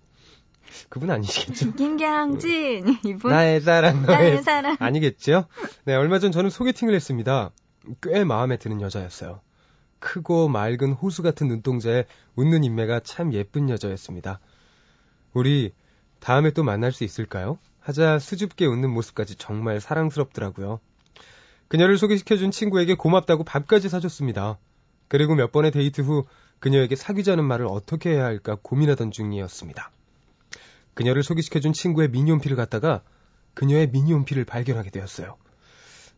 그분 0.90 1.10
아니시겠죠? 1.10 1.72
김경진 1.76 2.98
이분 3.04 3.32
나의 3.32 3.60
사랑, 3.60 4.02
너의 4.02 4.18
나의 4.18 4.42
사랑. 4.44 4.76
아니겠죠? 4.78 5.46
네, 5.85 5.96
얼마 5.96 6.20
전 6.20 6.30
저는 6.30 6.50
소개팅을 6.50 6.94
했습니다. 6.94 7.50
꽤 8.00 8.22
마음에 8.22 8.58
드는 8.58 8.80
여자였어요. 8.80 9.40
크고 10.02 10.48
맑은 10.48 10.92
호수 10.92 11.22
같은 11.22 11.46
눈동자에 11.48 12.04
웃는 12.36 12.64
인매가 12.64 13.00
참 13.00 13.32
예쁜 13.32 13.70
여자였습니다. 13.70 14.40
우리 15.32 15.72
다음에 16.20 16.50
또 16.50 16.62
만날 16.62 16.92
수 16.92 17.04
있을까요? 17.04 17.58
하자 17.80 18.18
수줍게 18.18 18.66
웃는 18.66 18.90
모습까지 18.90 19.36
정말 19.36 19.80
사랑스럽더라고요. 19.80 20.80
그녀를 21.68 21.96
소개시켜준 21.96 22.50
친구에게 22.50 22.94
고맙다고 22.94 23.44
밥까지 23.44 23.88
사줬습니다. 23.88 24.58
그리고 25.08 25.34
몇 25.34 25.52
번의 25.52 25.70
데이트 25.70 26.02
후 26.02 26.24
그녀에게 26.58 26.96
사귀자는 26.96 27.44
말을 27.44 27.66
어떻게 27.66 28.10
해야 28.10 28.24
할까 28.24 28.56
고민하던 28.60 29.10
중이었습니다. 29.10 29.90
그녀를 30.94 31.22
소개시켜준 31.22 31.72
친구의 31.72 32.10
미니홈피를 32.10 32.56
갖다가 32.56 33.02
그녀의 33.54 33.90
미니홈피를 33.90 34.44
발견하게 34.44 34.90
되었어요. 34.90 35.36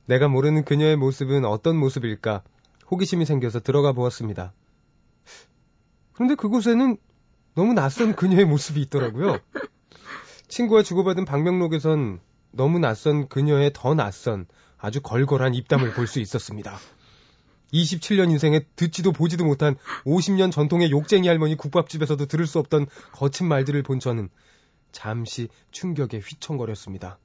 내가 0.07 0.29
모르는 0.29 0.65
그녀의 0.65 0.97
모습은 0.97 1.45
어떤 1.45 1.77
모습일까 1.77 2.43
호기심이 2.91 3.25
생겨서 3.25 3.61
들어가 3.61 3.93
보았습니다. 3.93 4.53
그런데 6.13 6.35
그곳에는 6.35 6.97
너무 7.55 7.73
낯선 7.73 8.15
그녀의 8.15 8.45
모습이 8.45 8.81
있더라고요. 8.83 9.39
친구와 10.49 10.83
주고받은 10.83 11.25
방명록에선 11.25 12.21
너무 12.53 12.79
낯선 12.79 13.29
그녀의 13.29 13.73
더 13.75 13.95
낯선 13.95 14.47
아주 14.79 15.01
걸걸한 15.01 15.55
입담을 15.55 15.93
볼 15.95 16.07
수 16.07 16.21
있었습니다. 16.21 16.79
27년 17.73 18.31
인생에 18.31 18.61
듣지도 18.77 19.11
보지도 19.11 19.45
못한 19.45 19.77
50년 20.05 20.53
전통의 20.53 20.91
욕쟁이 20.93 21.27
할머니 21.27 21.57
국밥집에서도 21.57 22.27
들을 22.27 22.47
수 22.47 22.61
없던 22.61 22.87
거친 23.13 23.49
말들을 23.49 23.83
본 23.83 23.99
저는 23.99 24.29
잠시 24.93 25.49
충격에 25.73 26.19
휘청거렸습니다. 26.19 27.19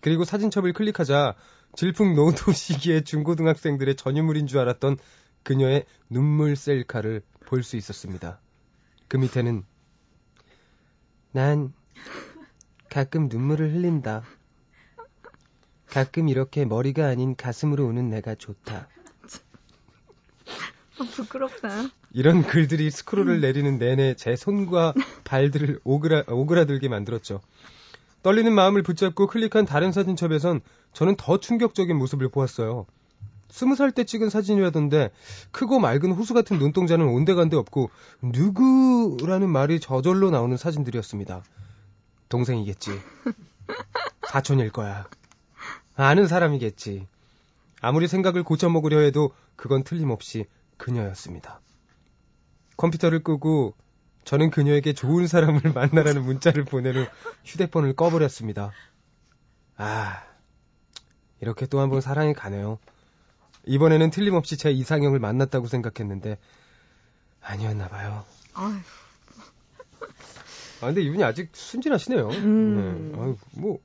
그리고 0.00 0.24
사진첩을 0.24 0.72
클릭하자 0.72 1.36
질풍 1.76 2.14
노도 2.14 2.52
시기의 2.52 3.04
중고등학생들의 3.04 3.96
전유물인 3.96 4.46
줄 4.46 4.58
알았던 4.58 4.98
그녀의 5.42 5.84
눈물 6.08 6.56
셀카를 6.56 7.22
볼 7.46 7.62
수 7.62 7.76
있었습니다. 7.76 8.40
그 9.08 9.16
밑에는 9.16 9.64
난 11.32 11.72
가끔 12.88 13.28
눈물을 13.28 13.74
흘린다. 13.74 14.22
가끔 15.86 16.28
이렇게 16.28 16.64
머리가 16.64 17.06
아닌 17.08 17.34
가슴으로 17.34 17.84
우는 17.86 18.10
내가 18.10 18.34
좋다. 18.36 18.88
어, 20.98 21.04
부끄럽다. 21.04 21.90
이런 22.12 22.42
글들이 22.42 22.90
스크롤을 22.90 23.40
내리는 23.40 23.78
내내 23.78 24.14
제 24.14 24.36
손과 24.36 24.94
발들을 25.24 25.80
오그라, 25.82 26.24
오그라들게 26.28 26.88
만들었죠. 26.88 27.40
떨리는 28.22 28.52
마음을 28.52 28.82
붙잡고 28.82 29.26
클릭한 29.26 29.64
다른 29.66 29.92
사진첩에선 29.92 30.60
저는 30.92 31.16
더 31.16 31.38
충격적인 31.38 31.96
모습을 31.96 32.28
보았어요. 32.28 32.86
스무 33.48 33.74
살 33.74 33.90
때 33.90 34.04
찍은 34.04 34.30
사진이라던데 34.30 35.10
크고 35.50 35.80
맑은 35.80 36.12
호수 36.12 36.34
같은 36.34 36.58
눈동자는 36.58 37.06
온데간데 37.08 37.56
없고 37.56 37.90
누구라는 38.22 39.48
말이 39.48 39.80
저절로 39.80 40.30
나오는 40.30 40.56
사진들이었습니다. 40.56 41.42
동생이겠지. 42.28 42.90
사촌일 44.30 44.70
거야. 44.70 45.08
아는 45.96 46.28
사람이겠지. 46.28 47.08
아무리 47.80 48.06
생각을 48.06 48.44
고쳐먹으려 48.44 49.00
해도 49.00 49.32
그건 49.56 49.82
틀림없이 49.82 50.44
그녀였습니다. 50.76 51.60
컴퓨터를 52.76 53.22
끄고 53.22 53.74
저는 54.24 54.50
그녀에게 54.50 54.92
좋은 54.92 55.26
사람을 55.26 55.60
만나라는 55.74 56.22
문자를 56.24 56.64
보낸 56.64 56.96
후 56.96 57.06
휴대폰을 57.44 57.94
꺼버렸습니다. 57.94 58.72
아, 59.76 60.22
이렇게 61.40 61.66
또 61.66 61.80
한 61.80 61.88
번 61.90 62.00
사랑이 62.00 62.34
가네요. 62.34 62.78
이번에는 63.66 64.10
틀림없이 64.10 64.56
제 64.56 64.70
이상형을 64.70 65.18
만났다고 65.18 65.66
생각했는데 65.66 66.38
아니었나 67.42 67.88
봐요. 67.88 68.24
아휴, 68.54 68.74
아 70.82 70.86
근데 70.86 71.02
이분이 71.02 71.22
아직 71.24 71.50
순진하시네요. 71.52 72.28
음. 72.28 73.12
네. 73.14 73.20
아유, 73.22 73.36
뭐 73.52 73.78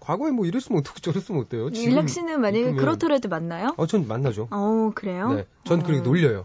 과거에 0.00 0.30
뭐 0.32 0.46
이랬으면 0.46 0.80
어떻고 0.80 1.00
저랬으면 1.00 1.42
어때요? 1.42 1.70
지금 1.70 1.90
일락 1.92 2.08
씨는 2.08 2.40
만약에 2.40 2.72
그렇더라도 2.72 3.28
만나요? 3.28 3.74
어, 3.76 3.86
전 3.86 4.06
만나죠. 4.06 4.48
어, 4.50 4.90
그래요? 4.94 5.32
네, 5.34 5.46
전 5.64 5.80
어. 5.80 5.82
그렇게 5.82 6.02
놀려요. 6.02 6.44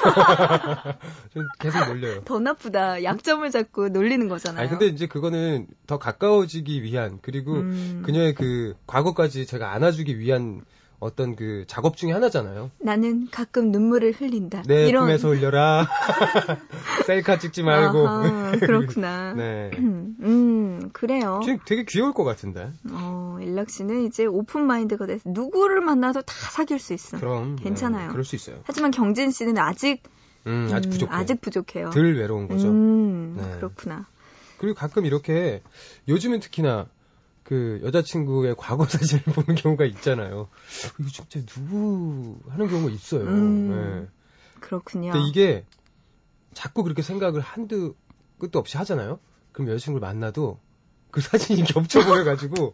전 1.34 1.48
계속 1.58 1.86
놀려요. 1.86 2.22
더 2.24 2.38
나쁘다. 2.38 3.02
약점을 3.02 3.48
잡고 3.50 3.90
놀리는 3.90 4.28
거잖아요. 4.28 4.60
아니 4.60 4.70
근데 4.70 4.86
이제 4.86 5.06
그거는 5.06 5.66
더 5.86 5.98
가까워지기 5.98 6.82
위한 6.82 7.18
그리고 7.22 7.54
음. 7.54 8.02
그녀의 8.04 8.34
그 8.34 8.74
과거까지 8.86 9.46
제가 9.46 9.72
안아주기 9.72 10.18
위한 10.18 10.62
어떤 11.00 11.34
그 11.34 11.64
작업 11.66 11.96
중에 11.96 12.12
하나잖아요. 12.12 12.70
나는 12.78 13.28
가끔 13.30 13.70
눈물을 13.72 14.12
흘린다. 14.12 14.62
내 14.66 14.86
이런 14.86 15.04
품에서 15.04 15.28
올려라. 15.28 15.88
셀카 17.06 17.38
찍지 17.38 17.62
말고. 17.62 18.06
아하, 18.06 18.52
그렇구나. 18.52 19.32
네. 19.36 19.70
음, 19.78 20.90
그래요. 20.92 21.40
지금 21.42 21.58
되게 21.64 21.84
귀여울 21.88 22.12
것 22.12 22.24
같은데. 22.24 22.70
어, 22.90 23.38
일락 23.40 23.70
씨는 23.70 24.04
이제 24.06 24.26
오픈 24.26 24.66
마인드가 24.66 25.06
돼서 25.06 25.22
누구를 25.26 25.80
만나도 25.80 26.20
다 26.22 26.34
사귈 26.52 26.78
수 26.78 26.92
있어. 26.92 27.18
그럼 27.18 27.56
괜찮아요. 27.56 28.08
네, 28.08 28.12
그럴 28.12 28.24
수 28.24 28.36
있어요. 28.36 28.58
하지만 28.64 28.90
경진 28.90 29.30
씨는 29.30 29.56
아직 29.58 30.02
음, 30.46 30.68
아직 30.72 30.88
음, 30.88 30.90
부족해. 30.90 31.14
아직 31.14 31.40
부족해요. 31.40 31.90
덜 31.90 32.16
외로운 32.16 32.46
거죠. 32.46 32.68
음, 32.68 33.36
네. 33.38 33.56
그렇구나. 33.56 34.06
그리고 34.58 34.74
가끔 34.74 35.06
이렇게 35.06 35.62
요즘은 36.08 36.40
특히나 36.40 36.86
그 37.50 37.80
여자친구의 37.82 38.54
과거 38.56 38.84
사진을 38.86 39.24
보는 39.24 39.56
경우가 39.56 39.84
있잖아요. 39.86 40.46
이거 41.00 41.08
진짜 41.10 41.44
누구 41.46 42.38
하는 42.48 42.68
경우가 42.68 42.92
있어요. 42.92 43.22
음. 43.22 43.70
네. 44.04 44.60
그렇군요. 44.60 45.10
근데 45.10 45.26
이게 45.26 45.64
자꾸 46.54 46.84
그렇게 46.84 47.02
생각을 47.02 47.40
한두 47.40 47.96
끝도 48.38 48.60
없이 48.60 48.76
하잖아요. 48.76 49.18
그럼 49.50 49.68
여자친구를 49.68 50.00
만나도 50.06 50.60
그 51.10 51.20
사진이 51.20 51.64
겹쳐버려가지고 51.74 52.72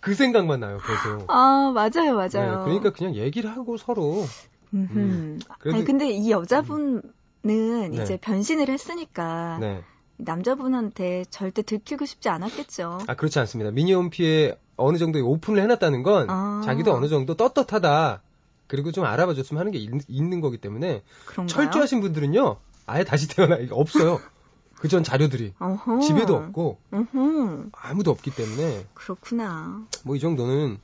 그 0.00 0.14
생각만 0.14 0.60
나요, 0.60 0.76
계속. 0.86 1.24
아, 1.30 1.72
맞아요, 1.74 1.90
네, 1.94 2.12
맞아요. 2.12 2.64
그러니까 2.64 2.90
그냥 2.92 3.14
얘기를 3.14 3.50
하고 3.50 3.78
서로. 3.78 4.26
음, 4.74 5.40
그래도- 5.58 5.74
아니, 5.76 5.84
근데 5.86 6.10
이 6.10 6.30
여자분은 6.30 7.00
네. 7.44 7.90
이제 7.94 8.18
변신을 8.18 8.68
했으니까 8.68 9.56
네. 9.58 9.82
남자분한테 10.18 11.24
절대 11.30 11.62
들키고 11.62 12.04
싶지 12.04 12.28
않았겠죠. 12.28 13.00
아 13.06 13.14
그렇지 13.14 13.38
않습니다. 13.40 13.70
미니홈피에 13.70 14.58
어느 14.76 14.98
정도 14.98 15.18
오픈을 15.26 15.62
해놨다는 15.62 16.02
건 16.02 16.26
아. 16.30 16.62
자기도 16.64 16.92
어느 16.94 17.08
정도 17.08 17.34
떳떳하다. 17.34 18.22
그리고 18.66 18.92
좀 18.92 19.04
알아봐 19.04 19.34
줬으면 19.34 19.60
하는 19.60 19.72
게 19.72 19.78
있, 19.78 19.90
는 20.22 20.40
거기 20.40 20.58
때문에 20.58 21.02
그런가요? 21.26 21.46
철저하신 21.46 22.00
분들은요 22.00 22.56
아예 22.86 23.04
다시 23.04 23.28
태어나 23.28 23.56
이게 23.56 23.70
없어요. 23.72 24.20
그전 24.78 25.02
자료들이 25.02 25.54
어허. 25.58 26.00
집에도 26.00 26.36
없고 26.36 26.78
어허. 26.92 27.64
아무도 27.72 28.10
없기 28.12 28.30
때문에 28.34 28.84
그렇구나. 28.94 29.82
뭐 30.04 30.14
이 30.16 30.20
정도는 30.20 30.78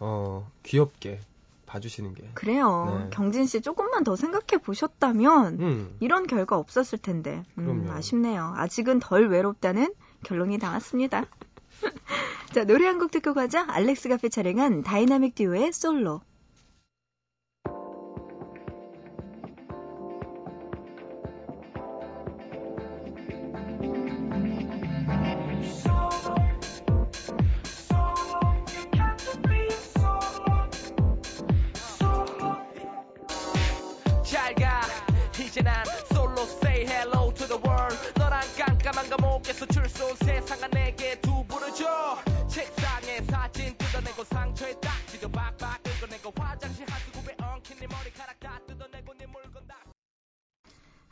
어 0.00 0.48
귀엽게 0.64 1.20
봐주시는 1.72 2.14
게 2.14 2.28
그래요. 2.34 3.00
네. 3.04 3.10
경진 3.10 3.46
씨 3.46 3.62
조금만 3.62 4.04
더 4.04 4.14
생각해 4.14 4.62
보셨다면 4.62 5.60
음, 5.60 5.96
이런 6.00 6.26
결과 6.26 6.58
없었을 6.58 6.98
텐데. 6.98 7.42
음. 7.58 7.88
아쉽네요. 7.90 8.52
아직은 8.56 9.00
덜 9.00 9.28
외롭다는 9.28 9.92
결론이 10.24 10.58
나왔습니다. 10.58 11.24
자, 12.52 12.64
노래 12.64 12.86
한 12.86 12.98
곡 12.98 13.10
듣고 13.10 13.32
가자. 13.34 13.64
알렉스가 13.68 14.18
피처링한 14.18 14.82
다이나믹 14.82 15.34
듀오의 15.34 15.72
솔로. 15.72 16.20
난 35.60 35.84
솔로 36.14 36.40
say 36.42 36.86
hello 36.86 37.32
to 37.34 37.46
the 37.46 37.60
world 37.62 37.94
너란 38.18 38.40
깜깜한 38.56 39.10
감옥에서 39.10 39.66
출소 39.66 40.14
세상아 40.14 40.66
내게 40.68 41.20
두부를 41.20 41.74
줘 41.74 42.16
책상에 42.48 43.20
사진 43.28 43.76
뜯어내고 43.76 44.24
상처에 44.24 44.72
딱지도 44.80 45.30
박박 45.30 45.82
긁어내고 45.82 46.32
화장실 46.38 46.86
하수구에 46.88 47.36
엉킨 47.38 47.76
네 47.80 47.86
머리카락 47.86 48.40
다 48.40 48.60
뜯어내고 48.66 49.12
네 49.18 49.26
물건 49.26 49.66
다 49.68 49.76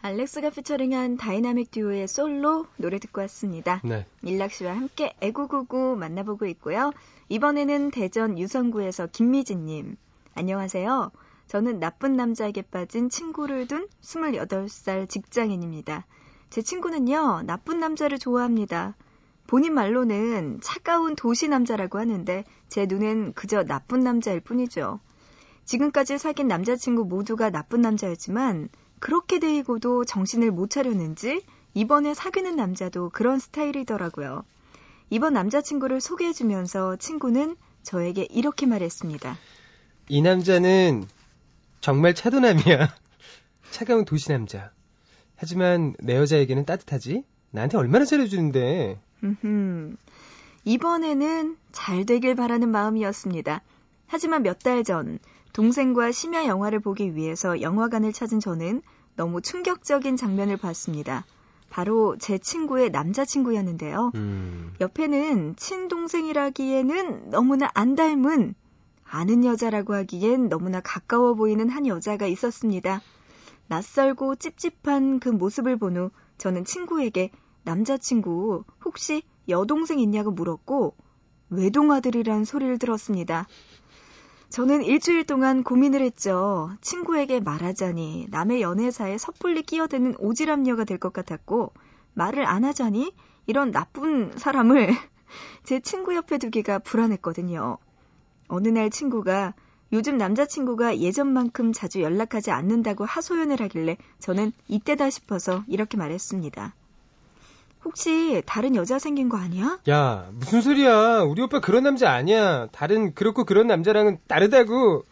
알렉스가 0.00 0.48
피처링한 0.50 1.18
다이나믹 1.18 1.70
듀오의 1.70 2.08
솔로 2.08 2.66
노래 2.78 2.98
듣고 2.98 3.20
왔습니다. 3.20 3.82
네. 3.84 4.06
일락 4.22 4.52
씨와 4.52 4.74
함께 4.74 5.12
애구구구 5.20 5.96
만나보고 6.00 6.46
있고요. 6.46 6.92
이번에는 7.28 7.90
대전 7.90 8.38
유성구에서 8.38 9.08
김미진님. 9.08 9.98
안녕하세요. 10.34 11.12
저는 11.50 11.80
나쁜 11.80 12.14
남자에게 12.14 12.62
빠진 12.62 13.10
친구를 13.10 13.66
둔 13.66 13.88
28살 14.02 15.08
직장인입니다. 15.08 16.06
제 16.48 16.62
친구는요, 16.62 17.42
나쁜 17.44 17.80
남자를 17.80 18.20
좋아합니다. 18.20 18.94
본인 19.48 19.74
말로는 19.74 20.60
차가운 20.62 21.16
도시 21.16 21.48
남자라고 21.48 21.98
하는데 21.98 22.44
제 22.68 22.86
눈엔 22.86 23.32
그저 23.32 23.64
나쁜 23.64 23.98
남자일 23.98 24.38
뿐이죠. 24.38 25.00
지금까지 25.64 26.18
사귄 26.18 26.46
남자친구 26.46 27.04
모두가 27.06 27.50
나쁜 27.50 27.80
남자였지만 27.80 28.68
그렇게 29.00 29.40
데이고도 29.40 30.04
정신을 30.04 30.52
못 30.52 30.70
차렸는지 30.70 31.42
이번에 31.74 32.14
사귀는 32.14 32.54
남자도 32.54 33.10
그런 33.12 33.40
스타일이더라고요. 33.40 34.44
이번 35.10 35.32
남자친구를 35.32 36.00
소개해주면서 36.00 36.94
친구는 36.94 37.56
저에게 37.82 38.28
이렇게 38.30 38.66
말했습니다. 38.66 39.36
이 40.08 40.22
남자는 40.22 41.08
정말 41.80 42.14
차도남이야. 42.14 42.94
차가운 43.70 44.04
도시 44.04 44.28
남자. 44.28 44.70
하지만 45.36 45.94
내 46.00 46.16
여자에게는 46.16 46.64
따뜻하지? 46.66 47.24
나한테 47.50 47.78
얼마나 47.78 48.04
잘해주는데. 48.04 49.00
흠흠. 49.20 49.96
이번에는 50.64 51.56
잘 51.72 52.04
되길 52.04 52.34
바라는 52.34 52.68
마음이었습니다. 52.68 53.62
하지만 54.06 54.42
몇 54.42 54.58
달 54.62 54.84
전 54.84 55.18
동생과 55.52 56.12
심야 56.12 56.46
영화를 56.46 56.80
보기 56.80 57.16
위해서 57.16 57.60
영화관을 57.60 58.12
찾은 58.12 58.40
저는 58.40 58.82
너무 59.16 59.40
충격적인 59.40 60.16
장면을 60.16 60.56
봤습니다. 60.58 61.24
바로 61.70 62.16
제 62.18 62.38
친구의 62.38 62.90
남자친구였는데요. 62.90 64.12
음, 64.16 64.74
옆에는 64.80 65.56
친동생이라기에는 65.56 67.30
너무나 67.30 67.70
안 67.74 67.94
닮은 67.94 68.54
아는 69.12 69.44
여자라고 69.44 69.94
하기엔 69.94 70.48
너무나 70.48 70.80
가까워 70.80 71.34
보이는 71.34 71.68
한 71.68 71.86
여자가 71.86 72.26
있었습니다. 72.26 73.00
낯설고 73.66 74.36
찝찝한 74.36 75.18
그 75.20 75.28
모습을 75.28 75.76
본 75.78 75.96
후 75.96 76.10
저는 76.38 76.64
친구에게 76.64 77.30
남자친구 77.64 78.64
혹시 78.84 79.22
여동생 79.48 79.98
있냐고 79.98 80.30
물었고 80.30 80.94
외동아들이란 81.50 82.44
소리를 82.44 82.78
들었습니다. 82.78 83.46
저는 84.48 84.84
일주일 84.84 85.24
동안 85.24 85.62
고민을 85.64 86.02
했죠. 86.02 86.70
친구에게 86.80 87.40
말하자니 87.40 88.28
남의 88.30 88.62
연애사에 88.62 89.18
섣불리 89.18 89.62
끼어드는 89.62 90.14
오지랖녀가 90.16 90.86
될 90.86 90.98
것 90.98 91.12
같았고 91.12 91.72
말을 92.14 92.46
안 92.46 92.64
하자니 92.64 93.12
이런 93.46 93.70
나쁜 93.72 94.36
사람을 94.36 94.88
제 95.64 95.80
친구 95.80 96.14
옆에 96.14 96.38
두기가 96.38 96.78
불안했거든요. 96.78 97.78
어느 98.50 98.68
날 98.68 98.90
친구가 98.90 99.54
요즘 99.92 100.18
남자친구가 100.18 100.98
예전만큼 100.98 101.72
자주 101.72 102.00
연락하지 102.02 102.50
않는다고 102.50 103.04
하소연을 103.04 103.60
하길래 103.60 103.96
저는 104.18 104.52
이때다 104.68 105.08
싶어서 105.10 105.64
이렇게 105.68 105.96
말했습니다. 105.96 106.74
혹시 107.84 108.42
다른 108.46 108.74
여자 108.76 108.98
생긴 108.98 109.28
거 109.28 109.38
아니야? 109.38 109.78
야, 109.88 110.28
무슨 110.34 110.60
소리야. 110.60 111.20
우리 111.22 111.42
오빠 111.42 111.60
그런 111.60 111.82
남자 111.84 112.10
아니야. 112.12 112.66
다른, 112.72 113.14
그렇고 113.14 113.44
그런 113.44 113.66
남자랑은 113.68 114.18
다르다고. 114.28 115.04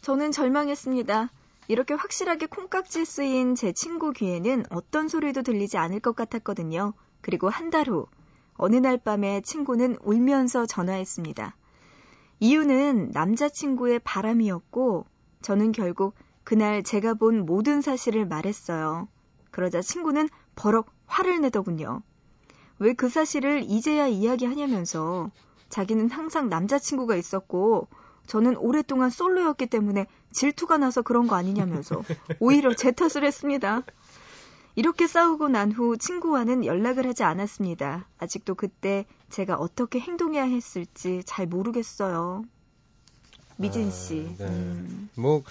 저는 0.00 0.32
절망했습니다. 0.32 1.30
이렇게 1.68 1.94
확실하게 1.94 2.46
콩깍지 2.46 3.04
쓰인 3.04 3.54
제 3.54 3.72
친구 3.72 4.12
귀에는 4.12 4.64
어떤 4.70 5.08
소리도 5.08 5.42
들리지 5.42 5.76
않을 5.78 6.00
것 6.00 6.16
같았거든요. 6.16 6.94
그리고 7.20 7.48
한 7.50 7.70
달 7.70 7.88
후, 7.88 8.06
어느 8.56 8.76
날 8.76 8.98
밤에 8.98 9.40
친구는 9.42 9.98
울면서 10.02 10.66
전화했습니다. 10.66 11.54
이유는 12.40 13.10
남자친구의 13.12 14.00
바람이었고, 14.00 15.06
저는 15.42 15.72
결국 15.72 16.14
그날 16.44 16.82
제가 16.82 17.14
본 17.14 17.46
모든 17.46 17.80
사실을 17.80 18.26
말했어요. 18.26 19.08
그러자 19.50 19.82
친구는 19.82 20.28
버럭 20.56 20.90
화를 21.06 21.40
내더군요. 21.40 22.02
왜 22.78 22.92
그 22.94 23.08
사실을 23.08 23.62
이제야 23.64 24.06
이야기하냐면서 24.08 25.30
자기는 25.68 26.10
항상 26.10 26.48
남자친구가 26.48 27.16
있었고 27.16 27.88
저는 28.26 28.56
오랫동안 28.56 29.10
솔로였기 29.10 29.66
때문에 29.66 30.06
질투가 30.32 30.78
나서 30.78 31.02
그런 31.02 31.26
거 31.26 31.36
아니냐면서 31.36 32.02
오히려 32.40 32.74
제 32.74 32.90
탓을 32.90 33.24
했습니다. 33.24 33.82
이렇게 34.76 35.06
싸우고 35.06 35.48
난 35.48 35.70
후 35.72 35.96
친구와는 35.96 36.64
연락을 36.64 37.06
하지 37.06 37.22
않았습니다. 37.22 38.06
아직도 38.18 38.54
그때 38.56 39.06
제가 39.30 39.54
어떻게 39.56 40.00
행동해야 40.00 40.42
했을지 40.44 41.22
잘 41.24 41.46
모르겠어요. 41.46 42.44
미진 43.56 43.90
씨. 43.90 44.26
아, 44.40 44.44
네. 44.44 44.46
음. 44.46 45.08
뭐, 45.16 45.42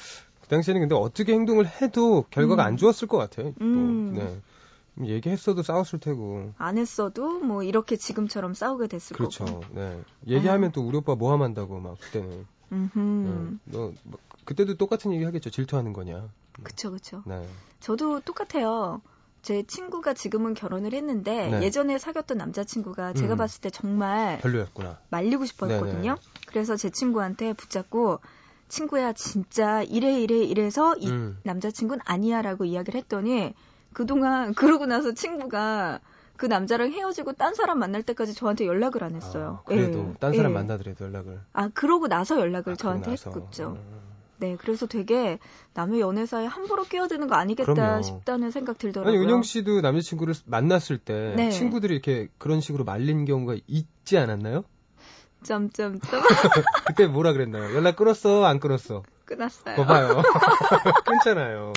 그 0.42 0.48
당시에는 0.50 0.82
근데 0.82 0.96
어떻게 0.96 1.34
행동을 1.34 1.66
해도 1.68 2.26
결과가 2.32 2.64
음. 2.64 2.68
안 2.68 2.78
좋았을 2.78 3.08
것 3.08 3.18
같아요. 3.18 3.54
또, 3.58 3.64
음. 3.64 4.14
네. 4.14 4.42
얘기했어도 5.08 5.64
싸웠을 5.64 6.00
테고. 6.00 6.52
안 6.58 6.78
했어도 6.78 7.40
뭐 7.40 7.64
이렇게 7.64 7.96
지금처럼 7.96 8.54
싸우게 8.54 8.88
됐을 8.88 9.16
그렇죠. 9.16 9.46
거고. 9.46 9.64
네. 9.72 10.02
얘기하면 10.28 10.72
또 10.74 10.86
우리 10.86 10.98
오빠 10.98 11.16
모함한다고 11.16 11.80
막 11.80 11.98
그때는. 12.00 12.46
음흠. 12.74 13.00
어, 13.00 13.58
너 13.66 13.94
뭐, 14.04 14.20
그때도 14.44 14.76
똑같은 14.76 15.14
얘기 15.14 15.24
하겠죠. 15.24 15.50
질투하는 15.50 15.94
거냐. 15.94 16.28
그쵸, 16.62 16.92
그쵸. 16.92 17.24
네. 17.26 17.48
저도 17.80 18.20
똑같아요. 18.20 19.02
제 19.44 19.62
친구가 19.64 20.14
지금은 20.14 20.54
결혼을 20.54 20.94
했는데 20.94 21.50
네. 21.50 21.64
예전에 21.64 21.98
사귀었던 22.00 22.38
남자친구가 22.38 23.14
제가 23.14 23.36
음. 23.36 23.38
봤을 23.38 23.60
때 23.60 23.70
정말 23.70 24.40
별로였구나. 24.40 25.00
말리고 25.10 25.46
싶어 25.46 25.68
했거든요. 25.68 26.16
그래서 26.48 26.78
제 26.78 26.90
친구한테 26.90 27.52
붙잡고 27.52 28.22
친구야 28.70 29.12
진짜 29.12 29.84
이래 29.84 30.18
이래 30.22 30.38
이래서 30.38 30.96
이 30.96 31.10
음. 31.10 31.38
남자친구는 31.44 32.02
아니야라고 32.06 32.64
이야기를 32.64 32.98
했더니 33.02 33.54
그동안 33.92 34.54
그러고 34.56 34.86
나서 34.86 35.14
친구가 35.14 36.00
그 36.38 36.46
남자랑 36.46 36.94
헤어지고 36.94 37.34
딴 37.34 37.54
사람 37.54 37.80
만날 37.80 38.02
때까지 38.02 38.34
저한테 38.34 38.66
연락을 38.66 39.04
안 39.04 39.14
했어요. 39.14 39.60
아, 39.60 39.64
그래도 39.66 40.10
예, 40.10 40.14
딴 40.22 40.34
사람 40.34 40.52
예. 40.52 40.56
만나더라도 40.56 41.06
연락을. 41.06 41.42
아 41.52 41.68
그러고 41.74 42.08
나서 42.08 42.40
연락을 42.40 42.74
아, 42.74 42.76
저한테 42.78 43.12
나서. 43.12 43.30
했겠죠. 43.30 43.78
음. 43.78 44.13
네, 44.38 44.58
그래서 44.60 44.88
되게 44.88 45.40
남의 45.74 46.02
연애사에 46.02 46.46
함부로 46.46 46.84
끼어드는 46.84 47.28
거 47.28 47.36
아니겠다 47.36 47.74
그럼요. 47.74 48.02
싶다는 48.02 48.52
생각 48.52 48.78
들더라고요. 48.78 49.14
아니 49.14 49.24
은영 49.24 49.44
씨도 49.44 49.82
남자친구를 49.82 50.34
만났을 50.46 50.98
때 50.98 51.34
네. 51.36 51.50
친구들이 51.50 51.94
이렇게 51.94 52.28
그런 52.38 52.60
식으로 52.60 52.84
말린 52.84 53.26
경우가 53.26 53.56
있지 53.68 54.18
않았나요? 54.18 54.64
점점점 55.44 56.22
그때 56.88 57.06
뭐라 57.08 57.34
그랬나요? 57.34 57.76
연락 57.76 57.96
끊었어, 57.96 58.46
안 58.46 58.60
끊었어? 58.60 59.04
끝났어요. 59.26 59.76
봐봐요. 59.76 60.22
끊잖아요. 61.06 61.74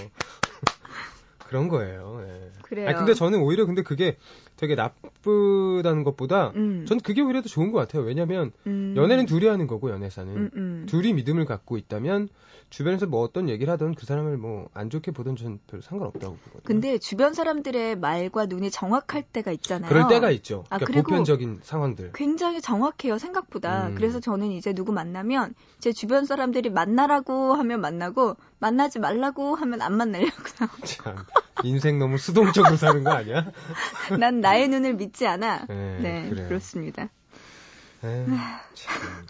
그런 1.47 1.69
거예요. 1.69 2.25
예. 2.27 2.53
그래요. 2.63 2.89
아니, 2.89 2.97
근데 2.97 3.15
저는 3.15 3.41
오히려 3.41 3.67
근데 3.67 3.83
그게 3.83 4.19
되게 4.57 4.75
나쁘다는 4.75 6.05
것보다 6.05 6.53
음. 6.57 6.85
전 6.87 7.01
그게 7.01 7.23
오히려 7.23 7.43
더 7.43 7.49
좋은 7.49 7.73
것 7.73 7.79
같아요. 7.79 8.03
왜냐면 8.03 8.53
음. 8.67 8.95
연애는 8.97 9.27
둘이 9.27 9.47
하는 9.47 9.67
거고 9.67 9.91
연애사는 9.91 10.37
음, 10.37 10.51
음. 10.57 10.87
둘이 10.89 11.13
믿음을 11.13 11.45
갖고 11.45 11.77
있다면 11.77 12.29
주변에서 12.71 13.07
뭐 13.07 13.21
어떤 13.23 13.49
얘기를 13.49 13.73
하든 13.73 13.95
그 13.95 14.07
사람을 14.07 14.37
뭐 14.39 14.67
안 14.75 14.91
좋게 14.91 15.13
보든 15.13 15.37
전별 15.37 15.83
상관없다고 15.83 16.37
보거든요. 16.37 16.63
근데 16.65 16.99
주변 16.99 17.35
사람들의 17.35 17.97
말과 17.99 18.47
눈이 18.47 18.71
정확할 18.71 19.23
때가 19.23 19.53
있잖아요. 19.53 19.89
그럴 19.89 20.09
때가 20.09 20.31
있죠. 20.33 20.65
아, 20.69 20.77
그러니까 20.77 20.87
그리고 20.87 21.03
보편적인 21.11 21.61
상황들. 21.63 22.13
굉장히 22.15 22.61
정확해요, 22.61 23.19
생각보다. 23.19 23.89
음. 23.89 23.95
그래서 23.95 24.21
저는 24.21 24.53
이제 24.53 24.73
누구 24.73 24.93
만나면 24.93 25.55
제 25.79 25.93
주변 25.93 26.25
사람들이 26.25 26.71
만나라고 26.71 27.55
하면 27.55 27.81
만나고 27.81 28.37
만나지 28.59 28.99
말라고 28.99 29.55
하면 29.55 29.81
안 29.83 29.97
만나려고요. 29.97 30.69
참 30.85 31.17
인생 31.65 31.99
너무 31.99 32.19
수동적으로 32.19 32.77
사는 32.77 33.03
거 33.05 33.11
아니야? 33.11 33.51
난 34.21 34.41
나의 34.41 34.69
눈을 34.69 34.95
믿지 34.95 35.27
않아. 35.27 35.67
네, 35.67 35.99
네. 36.01 36.31
그렇습니다. 36.49 37.09
에이, 38.05 38.27
참. 38.75 39.27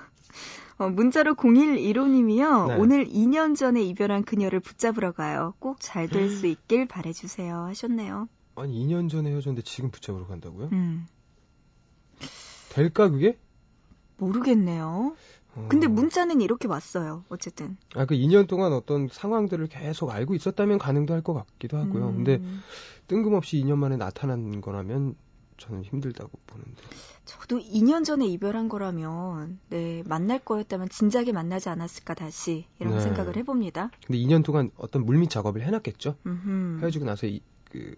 어, 0.79 0.89
문자로 0.91 1.35
0115님이요. 1.37 2.69
네. 2.69 2.75
오늘 2.77 3.07
2년 3.07 3.57
전에 3.57 3.83
이별한 3.83 4.25
그녀를 4.25 4.61
붙잡으러 4.61 5.13
가요. 5.13 5.55
꼭 5.59 5.79
잘 5.81 6.09
될 6.09 6.29
수 6.29 6.47
있길 6.47 6.87
바래주세요. 6.87 7.65
하셨네요. 7.67 8.29
아니 8.57 8.87
2년 8.87 9.09
전에 9.11 9.31
헤어졌는데 9.31 9.63
지금 9.63 9.91
붙잡으러 9.91 10.27
간다고요? 10.27 10.69
음, 10.73 11.07
될까 12.71 13.09
그게? 13.09 13.39
모르겠네요. 14.19 15.15
어. 15.57 15.67
근데 15.69 15.87
문자는 15.87 16.41
이렇게 16.41 16.69
왔어요. 16.69 17.25
어쨌든. 17.29 17.77
아, 17.95 18.05
그 18.05 18.15
2년 18.15 18.47
동안 18.47 18.73
어떤 18.73 19.09
상황들을 19.09 19.67
계속 19.69 20.11
알고 20.11 20.35
있었다면 20.35 20.79
가능도 20.79 21.15
할 21.15 21.23
것 21.23 21.33
같기도 21.35 21.79
하고요. 21.79 22.09
음, 22.11 22.15
근데 22.25 22.41
뜬금없이 23.09 23.57
2년 23.63 23.79
만에 23.79 23.97
나타난 23.97 24.61
거라면 24.61 25.17
저는 25.57 25.83
힘들다고 25.85 26.31
보는데. 26.47 26.83
저도 27.25 27.59
2년 27.59 28.05
전에 28.05 28.27
이별한 28.27 28.69
거라면, 28.69 29.59
네, 29.71 30.03
만날 30.07 30.39
거였다면 30.39 30.91
진작에 30.91 31.33
만나지 31.33 31.69
않았을까, 31.71 32.13
다시. 32.15 32.67
이런 32.79 32.95
네. 32.95 33.01
생각을 33.01 33.37
해봅니다. 33.37 33.91
근데 34.07 34.19
2년 34.19 34.45
동안 34.45 34.71
어떤 34.77 35.05
물밑 35.07 35.31
작업을 35.31 35.63
해놨겠죠? 35.63 36.17
음흠. 36.27 36.81
헤어지고 36.83 37.07
나서 37.07 37.27
이, 37.27 37.41
그, 37.73 37.95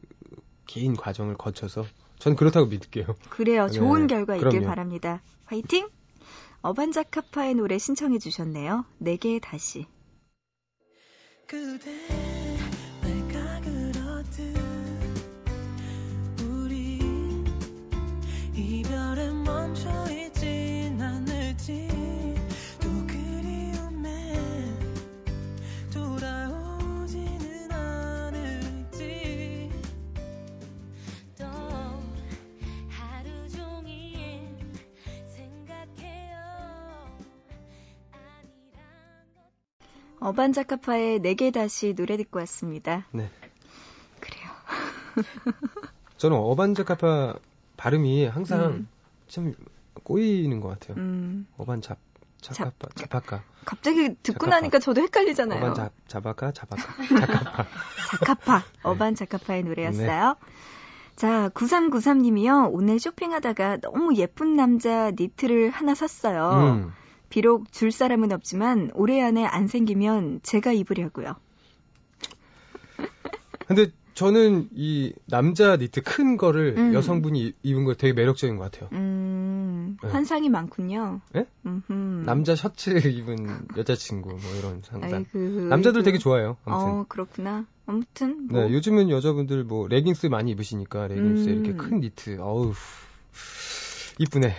긴 0.66 0.94
과정을 0.97 1.35
거쳐서. 1.37 1.85
저는 2.21 2.37
그렇다고 2.37 2.66
믿을게요. 2.66 3.07
그래요. 3.31 3.66
네, 3.66 3.73
좋은 3.73 4.07
결과 4.07 4.37
있길 4.37 4.49
그럼요. 4.51 4.66
바랍니다. 4.66 5.21
화이팅! 5.47 5.88
어반자카파의 6.61 7.55
노래 7.55 7.79
신청해 7.79 8.18
주셨네요. 8.18 8.85
내게 8.99 9.38
다시. 9.38 9.87
그대 11.47 11.90
내가 13.03 13.61
그렇듯 13.61 14.59
우리 16.42 16.99
이별에 18.55 19.31
멈춰 19.33 19.88
있 20.11 20.35
어반자카파의 40.29 41.21
내게 41.21 41.51
다시 41.51 41.95
노래 41.95 42.17
듣고 42.17 42.38
왔습니다. 42.41 43.07
네. 43.12 43.31
그래요. 44.21 44.49
저는 46.17 46.37
어반자카파 46.37 47.37
발음이 47.77 48.27
항상 48.27 48.64
음. 48.64 48.88
참 49.29 49.55
꼬이는 50.03 50.61
것 50.61 50.69
같아요. 50.69 50.97
음, 50.99 51.47
어반 51.57 51.81
잡, 51.81 51.99
자카파, 52.41 52.88
자파카. 52.95 53.43
갑자기 53.64 54.14
듣고 54.23 54.47
자카파. 54.47 54.51
나니까 54.51 54.79
저도 54.79 55.03
헷갈리잖아요. 55.03 55.59
어반 55.61 55.75
잡, 55.75 55.93
자바카, 56.09 56.53
자바카. 56.53 56.83
자카파. 57.09 57.67
자카파, 58.19 58.62
어반 58.83 59.14
자카파의 59.14 59.64
노래였어요. 59.64 60.37
자, 61.17 61.49
9393님이요. 61.51 62.71
오늘 62.73 62.99
쇼핑하다가 63.01 63.79
너무 63.79 64.14
예쁜 64.17 64.55
남자 64.57 65.11
니트를 65.11 65.71
하나 65.71 65.95
샀어요. 65.95 66.51
음. 66.53 66.93
비록 67.29 67.71
줄 67.73 67.93
사람은 67.93 68.33
없지만 68.33 68.91
올해 68.95 69.21
안에 69.23 69.45
안 69.45 69.67
생기면 69.67 70.41
제가 70.43 70.73
입으려고요. 70.73 71.35
근데 73.67 73.91
저는 74.14 74.69
이 74.75 75.12
남자 75.27 75.77
니트 75.77 76.03
큰 76.03 76.37
거를 76.37 76.75
음. 76.77 76.93
여성분이 76.95 77.53
입은 77.62 77.85
거 77.85 77.95
되게 77.95 78.12
매력적인 78.14 78.57
것 78.57 78.64
같아요. 78.64 78.88
음, 78.93 79.97
네. 80.03 80.09
환상이 80.11 80.49
많군요. 80.49 81.21
예? 81.37 81.47
음흠. 81.64 82.25
남자 82.27 82.57
셔츠 82.57 82.91
입은 83.07 83.69
여자친구 83.77 84.31
뭐 84.31 84.41
이런 84.59 84.83
상상. 84.83 85.25
아이고, 85.33 85.38
남자들 85.69 86.01
아이고. 86.01 86.05
되게 86.05 86.19
좋아해요. 86.19 86.57
아무튼. 86.64 86.88
어, 86.88 87.05
그렇구나. 87.09 87.67
아무튼 87.87 88.49
뭐 88.51 88.64
네, 88.64 88.73
요즘은 88.75 89.09
여자분들 89.09 89.62
뭐 89.62 89.87
레깅스 89.87 90.27
많이 90.27 90.51
입으시니까 90.51 91.07
레깅스에 91.07 91.53
음. 91.53 91.64
이렇게 91.64 91.75
큰 91.75 92.01
니트. 92.01 92.38
어우. 92.41 92.73
이쁘네. 94.19 94.53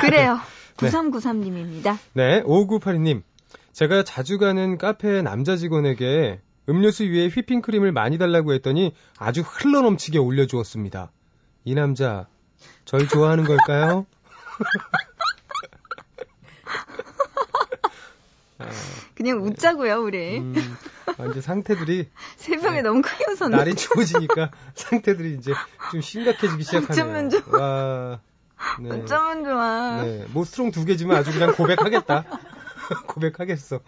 그래요. 0.00 0.38
네. 0.80 0.88
9393님입니다. 0.90 1.98
네, 2.14 2.42
5982님. 2.42 3.22
제가 3.72 4.04
자주 4.04 4.38
가는 4.38 4.78
카페 4.78 5.22
남자 5.22 5.56
직원에게 5.56 6.40
음료수 6.68 7.04
위에 7.04 7.28
휘핑크림을 7.28 7.92
많이 7.92 8.18
달라고 8.18 8.52
했더니 8.52 8.94
아주 9.18 9.40
흘러 9.42 9.80
넘치게 9.80 10.18
올려주었습니다. 10.18 11.10
이 11.64 11.74
남자, 11.74 12.26
절 12.84 13.08
좋아하는 13.08 13.44
걸까요? 13.44 14.06
아, 18.58 18.66
그냥 19.14 19.42
웃자고요, 19.42 20.02
우리. 20.02 20.38
음, 20.38 20.54
아, 21.18 21.26
이제 21.26 21.40
상태들이 21.40 22.08
새벽에 22.36 22.76
네. 22.76 22.82
너무 22.82 23.02
크게 23.02 23.24
웃었네. 23.30 23.56
날이 23.56 23.74
추워지니까 23.74 24.50
상태들이 24.74 25.34
이제 25.34 25.52
좀 25.90 26.00
심각해지기 26.00 26.62
시작하네요. 26.64 27.30
와, 27.52 28.20
네. 28.80 28.90
어쩌면 28.90 29.44
좋아. 29.44 30.02
네, 30.02 30.26
뭐 30.32 30.44
strong 30.44 30.70
두 30.70 30.84
개지만 30.84 31.16
아주 31.16 31.32
그냥 31.32 31.54
고백하겠다. 31.54 32.24
고백하겠어. 33.06 33.80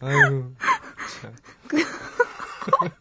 아유, 0.00 0.52
참. 1.20 1.32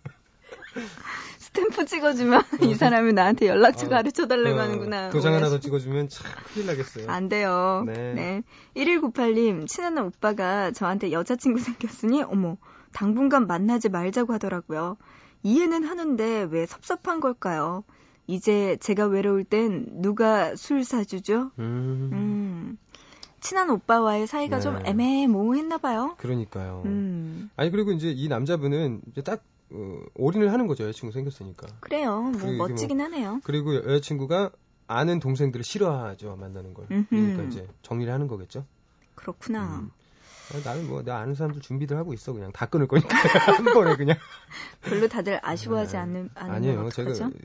스탬프 1.37 1.85
찍어주면 1.85 2.43
이 2.61 2.75
사람이 2.75 3.13
나한테 3.13 3.47
연락처 3.47 3.87
아유, 3.87 3.89
가르쳐 3.89 4.27
달라고 4.27 4.57
어, 4.57 4.61
하는구나. 4.61 5.09
도장 5.09 5.33
하나 5.33 5.49
더 5.49 5.59
찍어주면 5.59 6.07
참 6.09 6.31
큰일 6.53 6.67
나겠어요. 6.67 7.09
안 7.09 7.27
돼요. 7.27 7.83
네. 7.85 8.13
네. 8.13 8.43
1198님, 8.75 9.67
친한 9.67 9.97
오빠가 9.97 10.71
저한테 10.71 11.11
여자친구 11.11 11.59
생겼으니, 11.59 12.23
어머, 12.23 12.57
당분간 12.93 13.47
만나지 13.47 13.89
말자고 13.89 14.33
하더라고요. 14.33 14.97
이해는 15.43 15.83
하는데 15.83 16.47
왜 16.49 16.65
섭섭한 16.65 17.19
걸까요? 17.19 17.83
이제 18.35 18.77
제가 18.77 19.05
외로울 19.07 19.43
땐 19.43 19.85
누가 20.01 20.55
술 20.55 20.83
사주죠? 20.85 21.51
음, 21.59 22.09
음. 22.13 22.77
친한 23.41 23.69
오빠와의 23.69 24.27
사이가 24.27 24.57
네. 24.57 24.61
좀 24.61 24.79
애매모호했나 24.85 25.79
봐요. 25.79 26.15
그러니까요. 26.17 26.83
음. 26.85 27.49
아니 27.57 27.71
그리고 27.71 27.91
이제 27.91 28.09
이 28.09 28.27
남자분은 28.29 29.01
이제 29.11 29.21
딱 29.21 29.43
어, 29.73 30.01
올인을 30.15 30.51
하는 30.53 30.67
거죠 30.67 30.83
여자친구 30.85 31.11
생겼으니까. 31.13 31.67
그래요. 31.81 32.21
뭐 32.21 32.41
이게 32.49 32.57
멋지긴 32.57 33.01
하네요. 33.01 33.41
그리고 33.43 33.75
여- 33.75 33.79
여자친구가 33.79 34.51
아는 34.87 35.19
동생들을 35.19 35.63
싫어하죠 35.63 36.35
만나는 36.39 36.73
걸. 36.73 36.85
음흠. 36.91 37.07
그러니까 37.09 37.43
이제 37.43 37.67
정리를 37.81 38.11
하는 38.13 38.27
거겠죠. 38.27 38.65
그렇구나. 39.15 39.79
음. 39.79 39.91
아, 40.53 40.69
나는 40.69 40.87
뭐 40.87 41.01
내가 41.01 41.19
아는 41.19 41.33
사람들 41.35 41.61
준비들 41.61 41.97
하고 41.97 42.13
있어 42.13 42.33
그냥 42.33 42.51
다 42.51 42.65
끊을 42.65 42.87
거니까 42.87 43.07
한 43.57 43.63
번에 43.73 43.95
그냥 43.95 44.17
별로 44.81 45.07
다들 45.07 45.39
아쉬워하지 45.41 45.93
네. 45.93 45.97
않는 45.99 46.29
않는 46.35 46.53
아니에요 46.55 46.75
건 46.83 46.89
제가 46.91 47.11
어떡하죠? 47.11 47.37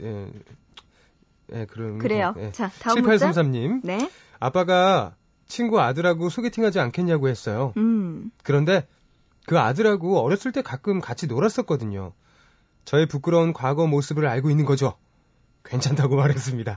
예, 1.52 1.60
예 1.60 1.64
그런 1.66 1.98
그래요. 1.98 2.34
예. 2.38 2.52
자, 2.52 2.70
다음 2.80 3.02
문자. 3.02 3.30
7833님 3.30 3.80
네. 3.84 4.10
아빠가 4.38 5.14
친구 5.46 5.80
아들하고 5.80 6.28
소개팅하지 6.28 6.80
않겠냐고 6.80 7.28
했어요. 7.28 7.72
음. 7.76 8.30
그런데 8.42 8.86
그 9.46 9.58
아들하고 9.58 10.18
어렸을 10.20 10.52
때 10.52 10.62
가끔 10.62 11.00
같이 11.00 11.26
놀았었거든요. 11.26 12.12
저의 12.84 13.06
부끄러운 13.06 13.52
과거 13.52 13.86
모습을 13.86 14.26
알고 14.26 14.50
있는 14.50 14.64
거죠. 14.64 14.96
괜찮다고 15.64 16.16
말했습니다. 16.16 16.76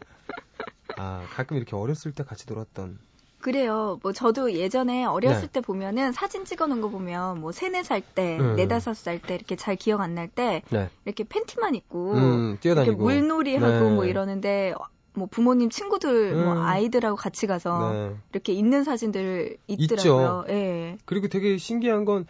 아, 0.97 1.25
가끔 1.31 1.57
이렇게 1.57 1.75
어렸을 1.75 2.11
때 2.11 2.23
같이 2.23 2.45
놀았던. 2.47 2.99
그래요. 3.41 3.99
뭐 4.03 4.11
저도 4.11 4.53
예전에 4.53 5.05
어렸을 5.05 5.41
네. 5.43 5.47
때 5.53 5.61
보면은 5.61 6.11
사진 6.11 6.45
찍어 6.45 6.67
놓은 6.67 6.81
거 6.81 6.89
보면 6.89 7.39
뭐 7.39 7.51
세네 7.51 7.83
살 7.83 8.01
때, 8.01 8.37
음. 8.39 8.55
네다섯 8.55 8.95
살때 8.95 9.35
이렇게 9.35 9.55
잘 9.55 9.75
기억 9.75 10.01
안 10.01 10.13
날때 10.15 10.61
네. 10.69 10.89
이렇게 11.05 11.23
팬티만 11.23 11.75
입고 11.75 12.13
음, 12.13 12.47
이렇게 12.49 12.59
뛰어다니고. 12.61 13.03
물놀이 13.03 13.55
하고 13.55 13.89
네. 13.89 13.95
뭐 13.95 14.05
이러는데 14.05 14.73
뭐 15.13 15.27
부모님 15.29 15.69
친구들 15.69 16.33
뭐 16.33 16.53
음. 16.53 16.61
아이들하고 16.61 17.15
같이 17.15 17.47
가서 17.47 17.91
네. 17.91 18.15
이렇게 18.33 18.53
있는 18.53 18.83
사진들 18.83 19.57
있더라고요. 19.67 20.45
예. 20.49 20.97
그리고 21.05 21.27
되게 21.27 21.57
신기한 21.57 22.05
건 22.05 22.25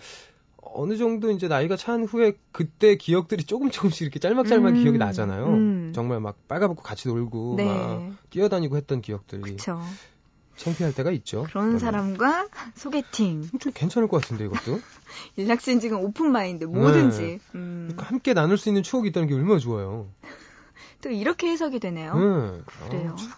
어느 0.62 0.98
정도 0.98 1.32
이제 1.32 1.48
나이가 1.48 1.76
찬 1.76 2.04
후에 2.04 2.34
그때 2.52 2.96
기억들이 2.96 3.44
조금 3.44 3.72
조금씩 3.72 4.04
이렇게 4.04 4.20
짤막짤막 4.20 4.76
음. 4.76 4.84
기억이 4.84 4.98
나잖아요. 5.00 5.46
음. 5.48 5.92
정말 5.96 6.20
막 6.20 6.36
빨가벗고 6.48 6.84
같이 6.84 7.08
놀고 7.08 7.56
네. 7.58 7.66
막 7.66 8.12
뛰어다니고 8.30 8.78
했던 8.78 9.02
기억들이 9.02 9.42
그렇죠. 9.42 9.82
창피할 10.60 10.94
때가 10.94 11.12
있죠. 11.12 11.44
그런 11.44 11.78
그러면. 11.78 11.80
사람과 11.80 12.48
소개팅. 12.76 13.48
좀 13.60 13.72
괜찮을 13.74 14.10
것 14.10 14.22
같은데 14.22 14.46
이것도. 14.46 14.80
일락 15.38 15.62
씨는 15.62 15.80
지금 15.80 16.02
오픈 16.04 16.32
마인드 16.32 16.66
뭐든지. 16.66 17.22
네. 17.22 17.40
음. 17.56 17.88
그러니까 17.90 18.06
함께 18.06 18.34
나눌 18.34 18.58
수 18.58 18.70
있는 18.70 18.84
추억이 18.84 19.08
있다는 19.10 19.28
게 19.30 19.36
얼마나 19.36 19.58
좋아요. 19.58 20.10
또 21.02 21.10
이렇게 21.10 21.48
해석이 21.48 21.80
되네요. 21.80 22.12
응. 22.16 22.66
그래요. 22.90 23.12
어, 23.12 23.16
참. 23.16 23.30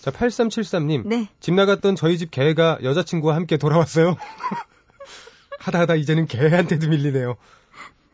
자, 0.00 0.10
8373님. 0.12 1.06
네. 1.06 1.28
집 1.40 1.54
나갔던 1.54 1.96
저희 1.96 2.16
집 2.16 2.30
개가 2.30 2.78
여자친구와 2.82 3.34
함께 3.34 3.56
돌아왔어요. 3.56 4.16
하다 5.58 5.80
하다 5.80 5.96
이제는 5.96 6.26
개한테도 6.26 6.88
밀리네요. 6.88 7.36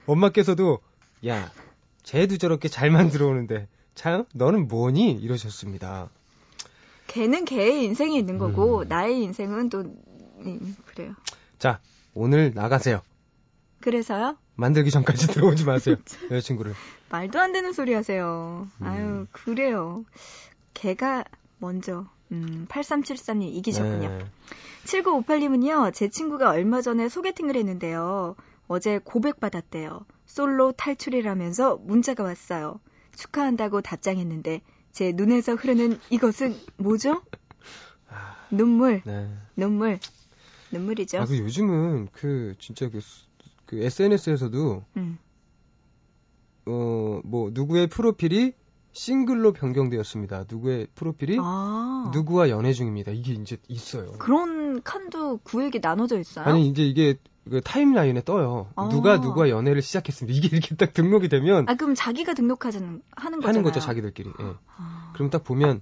엄마께서도, 0.07 0.81
야, 1.29 1.53
쟤도 2.03 2.39
저렇게 2.39 2.69
잘 2.69 2.91
만들어 2.91 3.27
오는데, 3.27 3.69
참, 3.95 4.25
너는 4.35 4.67
뭐니? 4.67 5.13
이러셨습니다. 5.13 6.09
걔는 7.07 7.45
걔의 7.45 7.85
인생이 7.85 8.17
있는 8.17 8.39
거고 8.39 8.81
음. 8.81 8.89
나의 8.89 9.23
인생은 9.23 9.69
또 9.71 9.81
음, 9.81 10.77
그래요. 10.87 11.15
자, 11.59 11.81
오늘 12.15 12.53
나가세요. 12.55 13.03
그래서요? 13.81 14.37
만들기 14.55 14.91
전까지 14.91 15.29
들어오지 15.33 15.65
마세요. 15.65 15.97
여자친구를. 16.31 16.75
말도 17.11 17.39
안 17.39 17.53
되는 17.53 17.73
소리 17.73 17.95
하세요. 17.95 18.67
음. 18.81 18.87
아유, 18.87 19.27
그래요. 19.33 20.05
걔가 20.75 21.25
먼저 21.59 22.07
음, 22.33 22.67
8373님 22.69 23.43
이기셨군요. 23.55 24.09
네. 24.09 24.25
7958님은요, 24.85 25.93
제 25.95 26.09
친구가 26.09 26.51
얼마 26.51 26.81
전에 26.81 27.09
소개팅을 27.09 27.57
했는데요. 27.57 28.37
어제 28.69 28.99
고백받았대요. 28.99 30.05
솔로 30.27 30.73
탈출이라면서 30.73 31.77
문자가 31.77 32.25
왔어요. 32.25 32.81
축하한다고 33.15 33.81
답장했는데, 33.81 34.61
제 34.97 35.13
눈에서 35.13 35.57
흐르는 35.57 35.99
이것은 36.09 36.57
뭐죠? 36.79 37.21
아, 38.09 38.35
눈물, 38.51 39.03
네. 39.05 39.29
눈물, 39.55 39.99
눈물이죠. 40.73 41.19
아, 41.19 41.27
그 41.27 41.37
요즘은 41.37 42.09
그, 42.13 42.55
진짜 42.59 42.89
그, 42.89 43.01
수- 43.03 43.27
그 43.67 43.77
SNS에서도 43.83 44.85
음. 44.97 45.19
어, 46.65 47.21
뭐, 47.25 47.51
누구의 47.53 47.89
프로필이 47.89 48.55
싱글로 48.93 49.53
변경되었습니다. 49.53 50.47
누구의 50.51 50.87
프로필이 50.95 51.37
아, 51.41 52.11
누구와 52.15 52.49
연애 52.49 52.73
중입니다. 52.73 53.13
이게 53.13 53.35
이제 53.35 53.59
있어요. 53.69 54.13
그런 54.13 54.83
칸도 54.83 55.41
구에게 55.43 55.79
나눠져 55.83 56.19
있어요? 56.19 56.47
아니, 56.47 56.67
이제 56.69 56.83
이게 56.83 57.17
그 57.49 57.61
타임라인에 57.61 58.23
떠요. 58.25 58.69
아. 58.75 58.89
누가 58.89 59.19
누구와 59.19 59.49
연애를 59.51 59.81
시작했습니다. 59.83 60.37
이게 60.37 60.49
이렇게 60.57 60.75
딱 60.75 60.93
등록이 60.93 61.29
되면 61.29 61.69
아, 61.69 61.75
그럼 61.75 61.95
자기가 61.95 62.35
등록하는 62.35 63.03
하는 63.15 63.39
거잖아요. 63.39 63.49
하는 63.49 63.63
거죠, 63.63 63.81
자기들끼리. 63.81 64.31
예. 64.41 64.55
아, 64.77 65.13
그럼 65.15 65.31
딱 65.31 65.45
보면, 65.45 65.81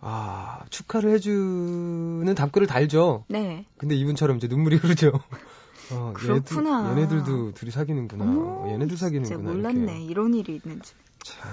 아, 0.00 0.60
축하를 0.70 1.10
해주는 1.12 2.34
답글을 2.34 2.66
달죠. 2.66 3.24
네. 3.28 3.66
근데 3.78 3.94
이분처럼 3.94 4.38
이제 4.38 4.48
눈물이 4.48 4.76
흐르죠. 4.76 5.12
어, 5.92 6.12
그렇구나. 6.14 6.90
얘네들, 6.90 7.18
얘네들도 7.18 7.52
둘이 7.54 7.70
사귀는구나. 7.70 8.24
어머, 8.24 8.68
얘네들 8.68 8.96
진짜 8.96 9.06
사귀는구나. 9.06 9.50
몰랐네. 9.50 9.92
이렇게. 9.92 10.04
이런 10.04 10.34
일이 10.34 10.60
있는지. 10.62 10.94
참. 11.22 11.50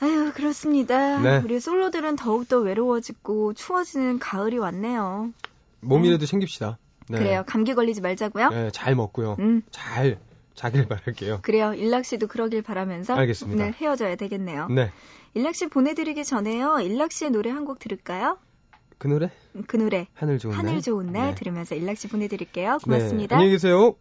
아유, 0.00 0.32
그렇습니다. 0.34 1.20
네. 1.20 1.38
우리 1.44 1.60
솔로들은 1.60 2.16
더욱더 2.16 2.58
외로워지고 2.58 3.54
추워지는 3.54 4.18
가을이 4.18 4.58
왔네요. 4.58 5.32
몸이라도 5.80 6.26
챙깁시다. 6.26 6.78
네. 7.08 7.18
그래요. 7.18 7.44
감기 7.46 7.74
걸리지 7.74 8.00
말자고요. 8.00 8.48
네, 8.50 8.70
잘 8.72 8.94
먹고요. 8.94 9.36
음, 9.38 9.62
잘 9.70 10.18
자길 10.54 10.86
바랄게요. 10.88 11.40
그래요. 11.42 11.74
일락 11.74 12.04
씨도 12.04 12.28
그러길 12.28 12.62
바라면서 12.62 13.14
알겠습니다. 13.14 13.62
오늘 13.62 13.74
헤어져야 13.74 14.16
되겠네요. 14.16 14.68
네. 14.68 14.90
일락 15.34 15.54
씨 15.56 15.66
보내드리기 15.68 16.24
전에요. 16.24 16.78
일락 16.80 17.10
씨의 17.12 17.30
노래 17.32 17.50
한 17.50 17.64
곡 17.64 17.78
들을까요? 17.80 18.38
그 18.98 19.08
노래? 19.08 19.30
그 19.66 19.76
노래 19.76 20.06
하늘 20.14 20.38
좋은 20.38 20.52
날. 20.52 20.58
하늘 20.66 20.80
좋은 20.80 21.12
날 21.12 21.30
네. 21.30 21.34
들으면서 21.34 21.74
일락 21.74 21.96
씨 21.98 22.08
보내드릴게요. 22.08 22.72
네. 22.74 22.78
고맙습니다. 22.84 23.36
안녕히 23.36 23.52
계세요. 23.52 23.96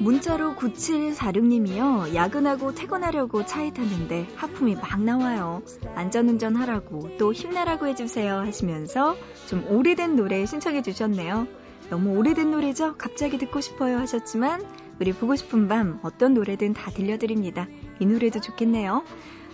문자로 0.00 0.54
9746님이요. 0.54 2.14
야근하고 2.14 2.74
퇴근하려고 2.74 3.44
차에 3.44 3.72
탔는데 3.72 4.28
하품이 4.36 4.76
막 4.76 5.02
나와요. 5.02 5.62
안전운전 5.94 6.54
하라고 6.56 7.16
또 7.18 7.32
힘내라고 7.32 7.86
해주세요 7.88 8.36
하시면서 8.36 9.16
좀 9.48 9.64
오래된 9.68 10.16
노래 10.16 10.46
신청해 10.46 10.82
주셨네요. 10.82 11.46
너무 11.90 12.16
오래된 12.18 12.50
노래죠? 12.50 12.96
갑자기 12.98 13.38
듣고 13.38 13.60
싶어요 13.60 13.98
하셨지만 13.98 14.64
우리 15.00 15.12
보고 15.12 15.34
싶은 15.34 15.68
밤 15.68 15.98
어떤 16.02 16.34
노래든 16.34 16.72
다 16.72 16.90
들려드립니다. 16.90 17.66
이 17.98 18.06
노래도 18.06 18.40
좋겠네요. 18.40 19.02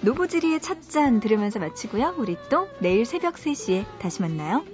노보지리의 0.03 0.61
찻잔 0.61 1.21
들으면서 1.21 1.61
마치고요. 1.61 2.17
우리 2.19 2.37
또 2.51 2.69
내일 2.81 3.07
새벽 3.07 3.35
3시에 3.35 3.85
다시 4.01 4.21
만나요. 4.21 4.65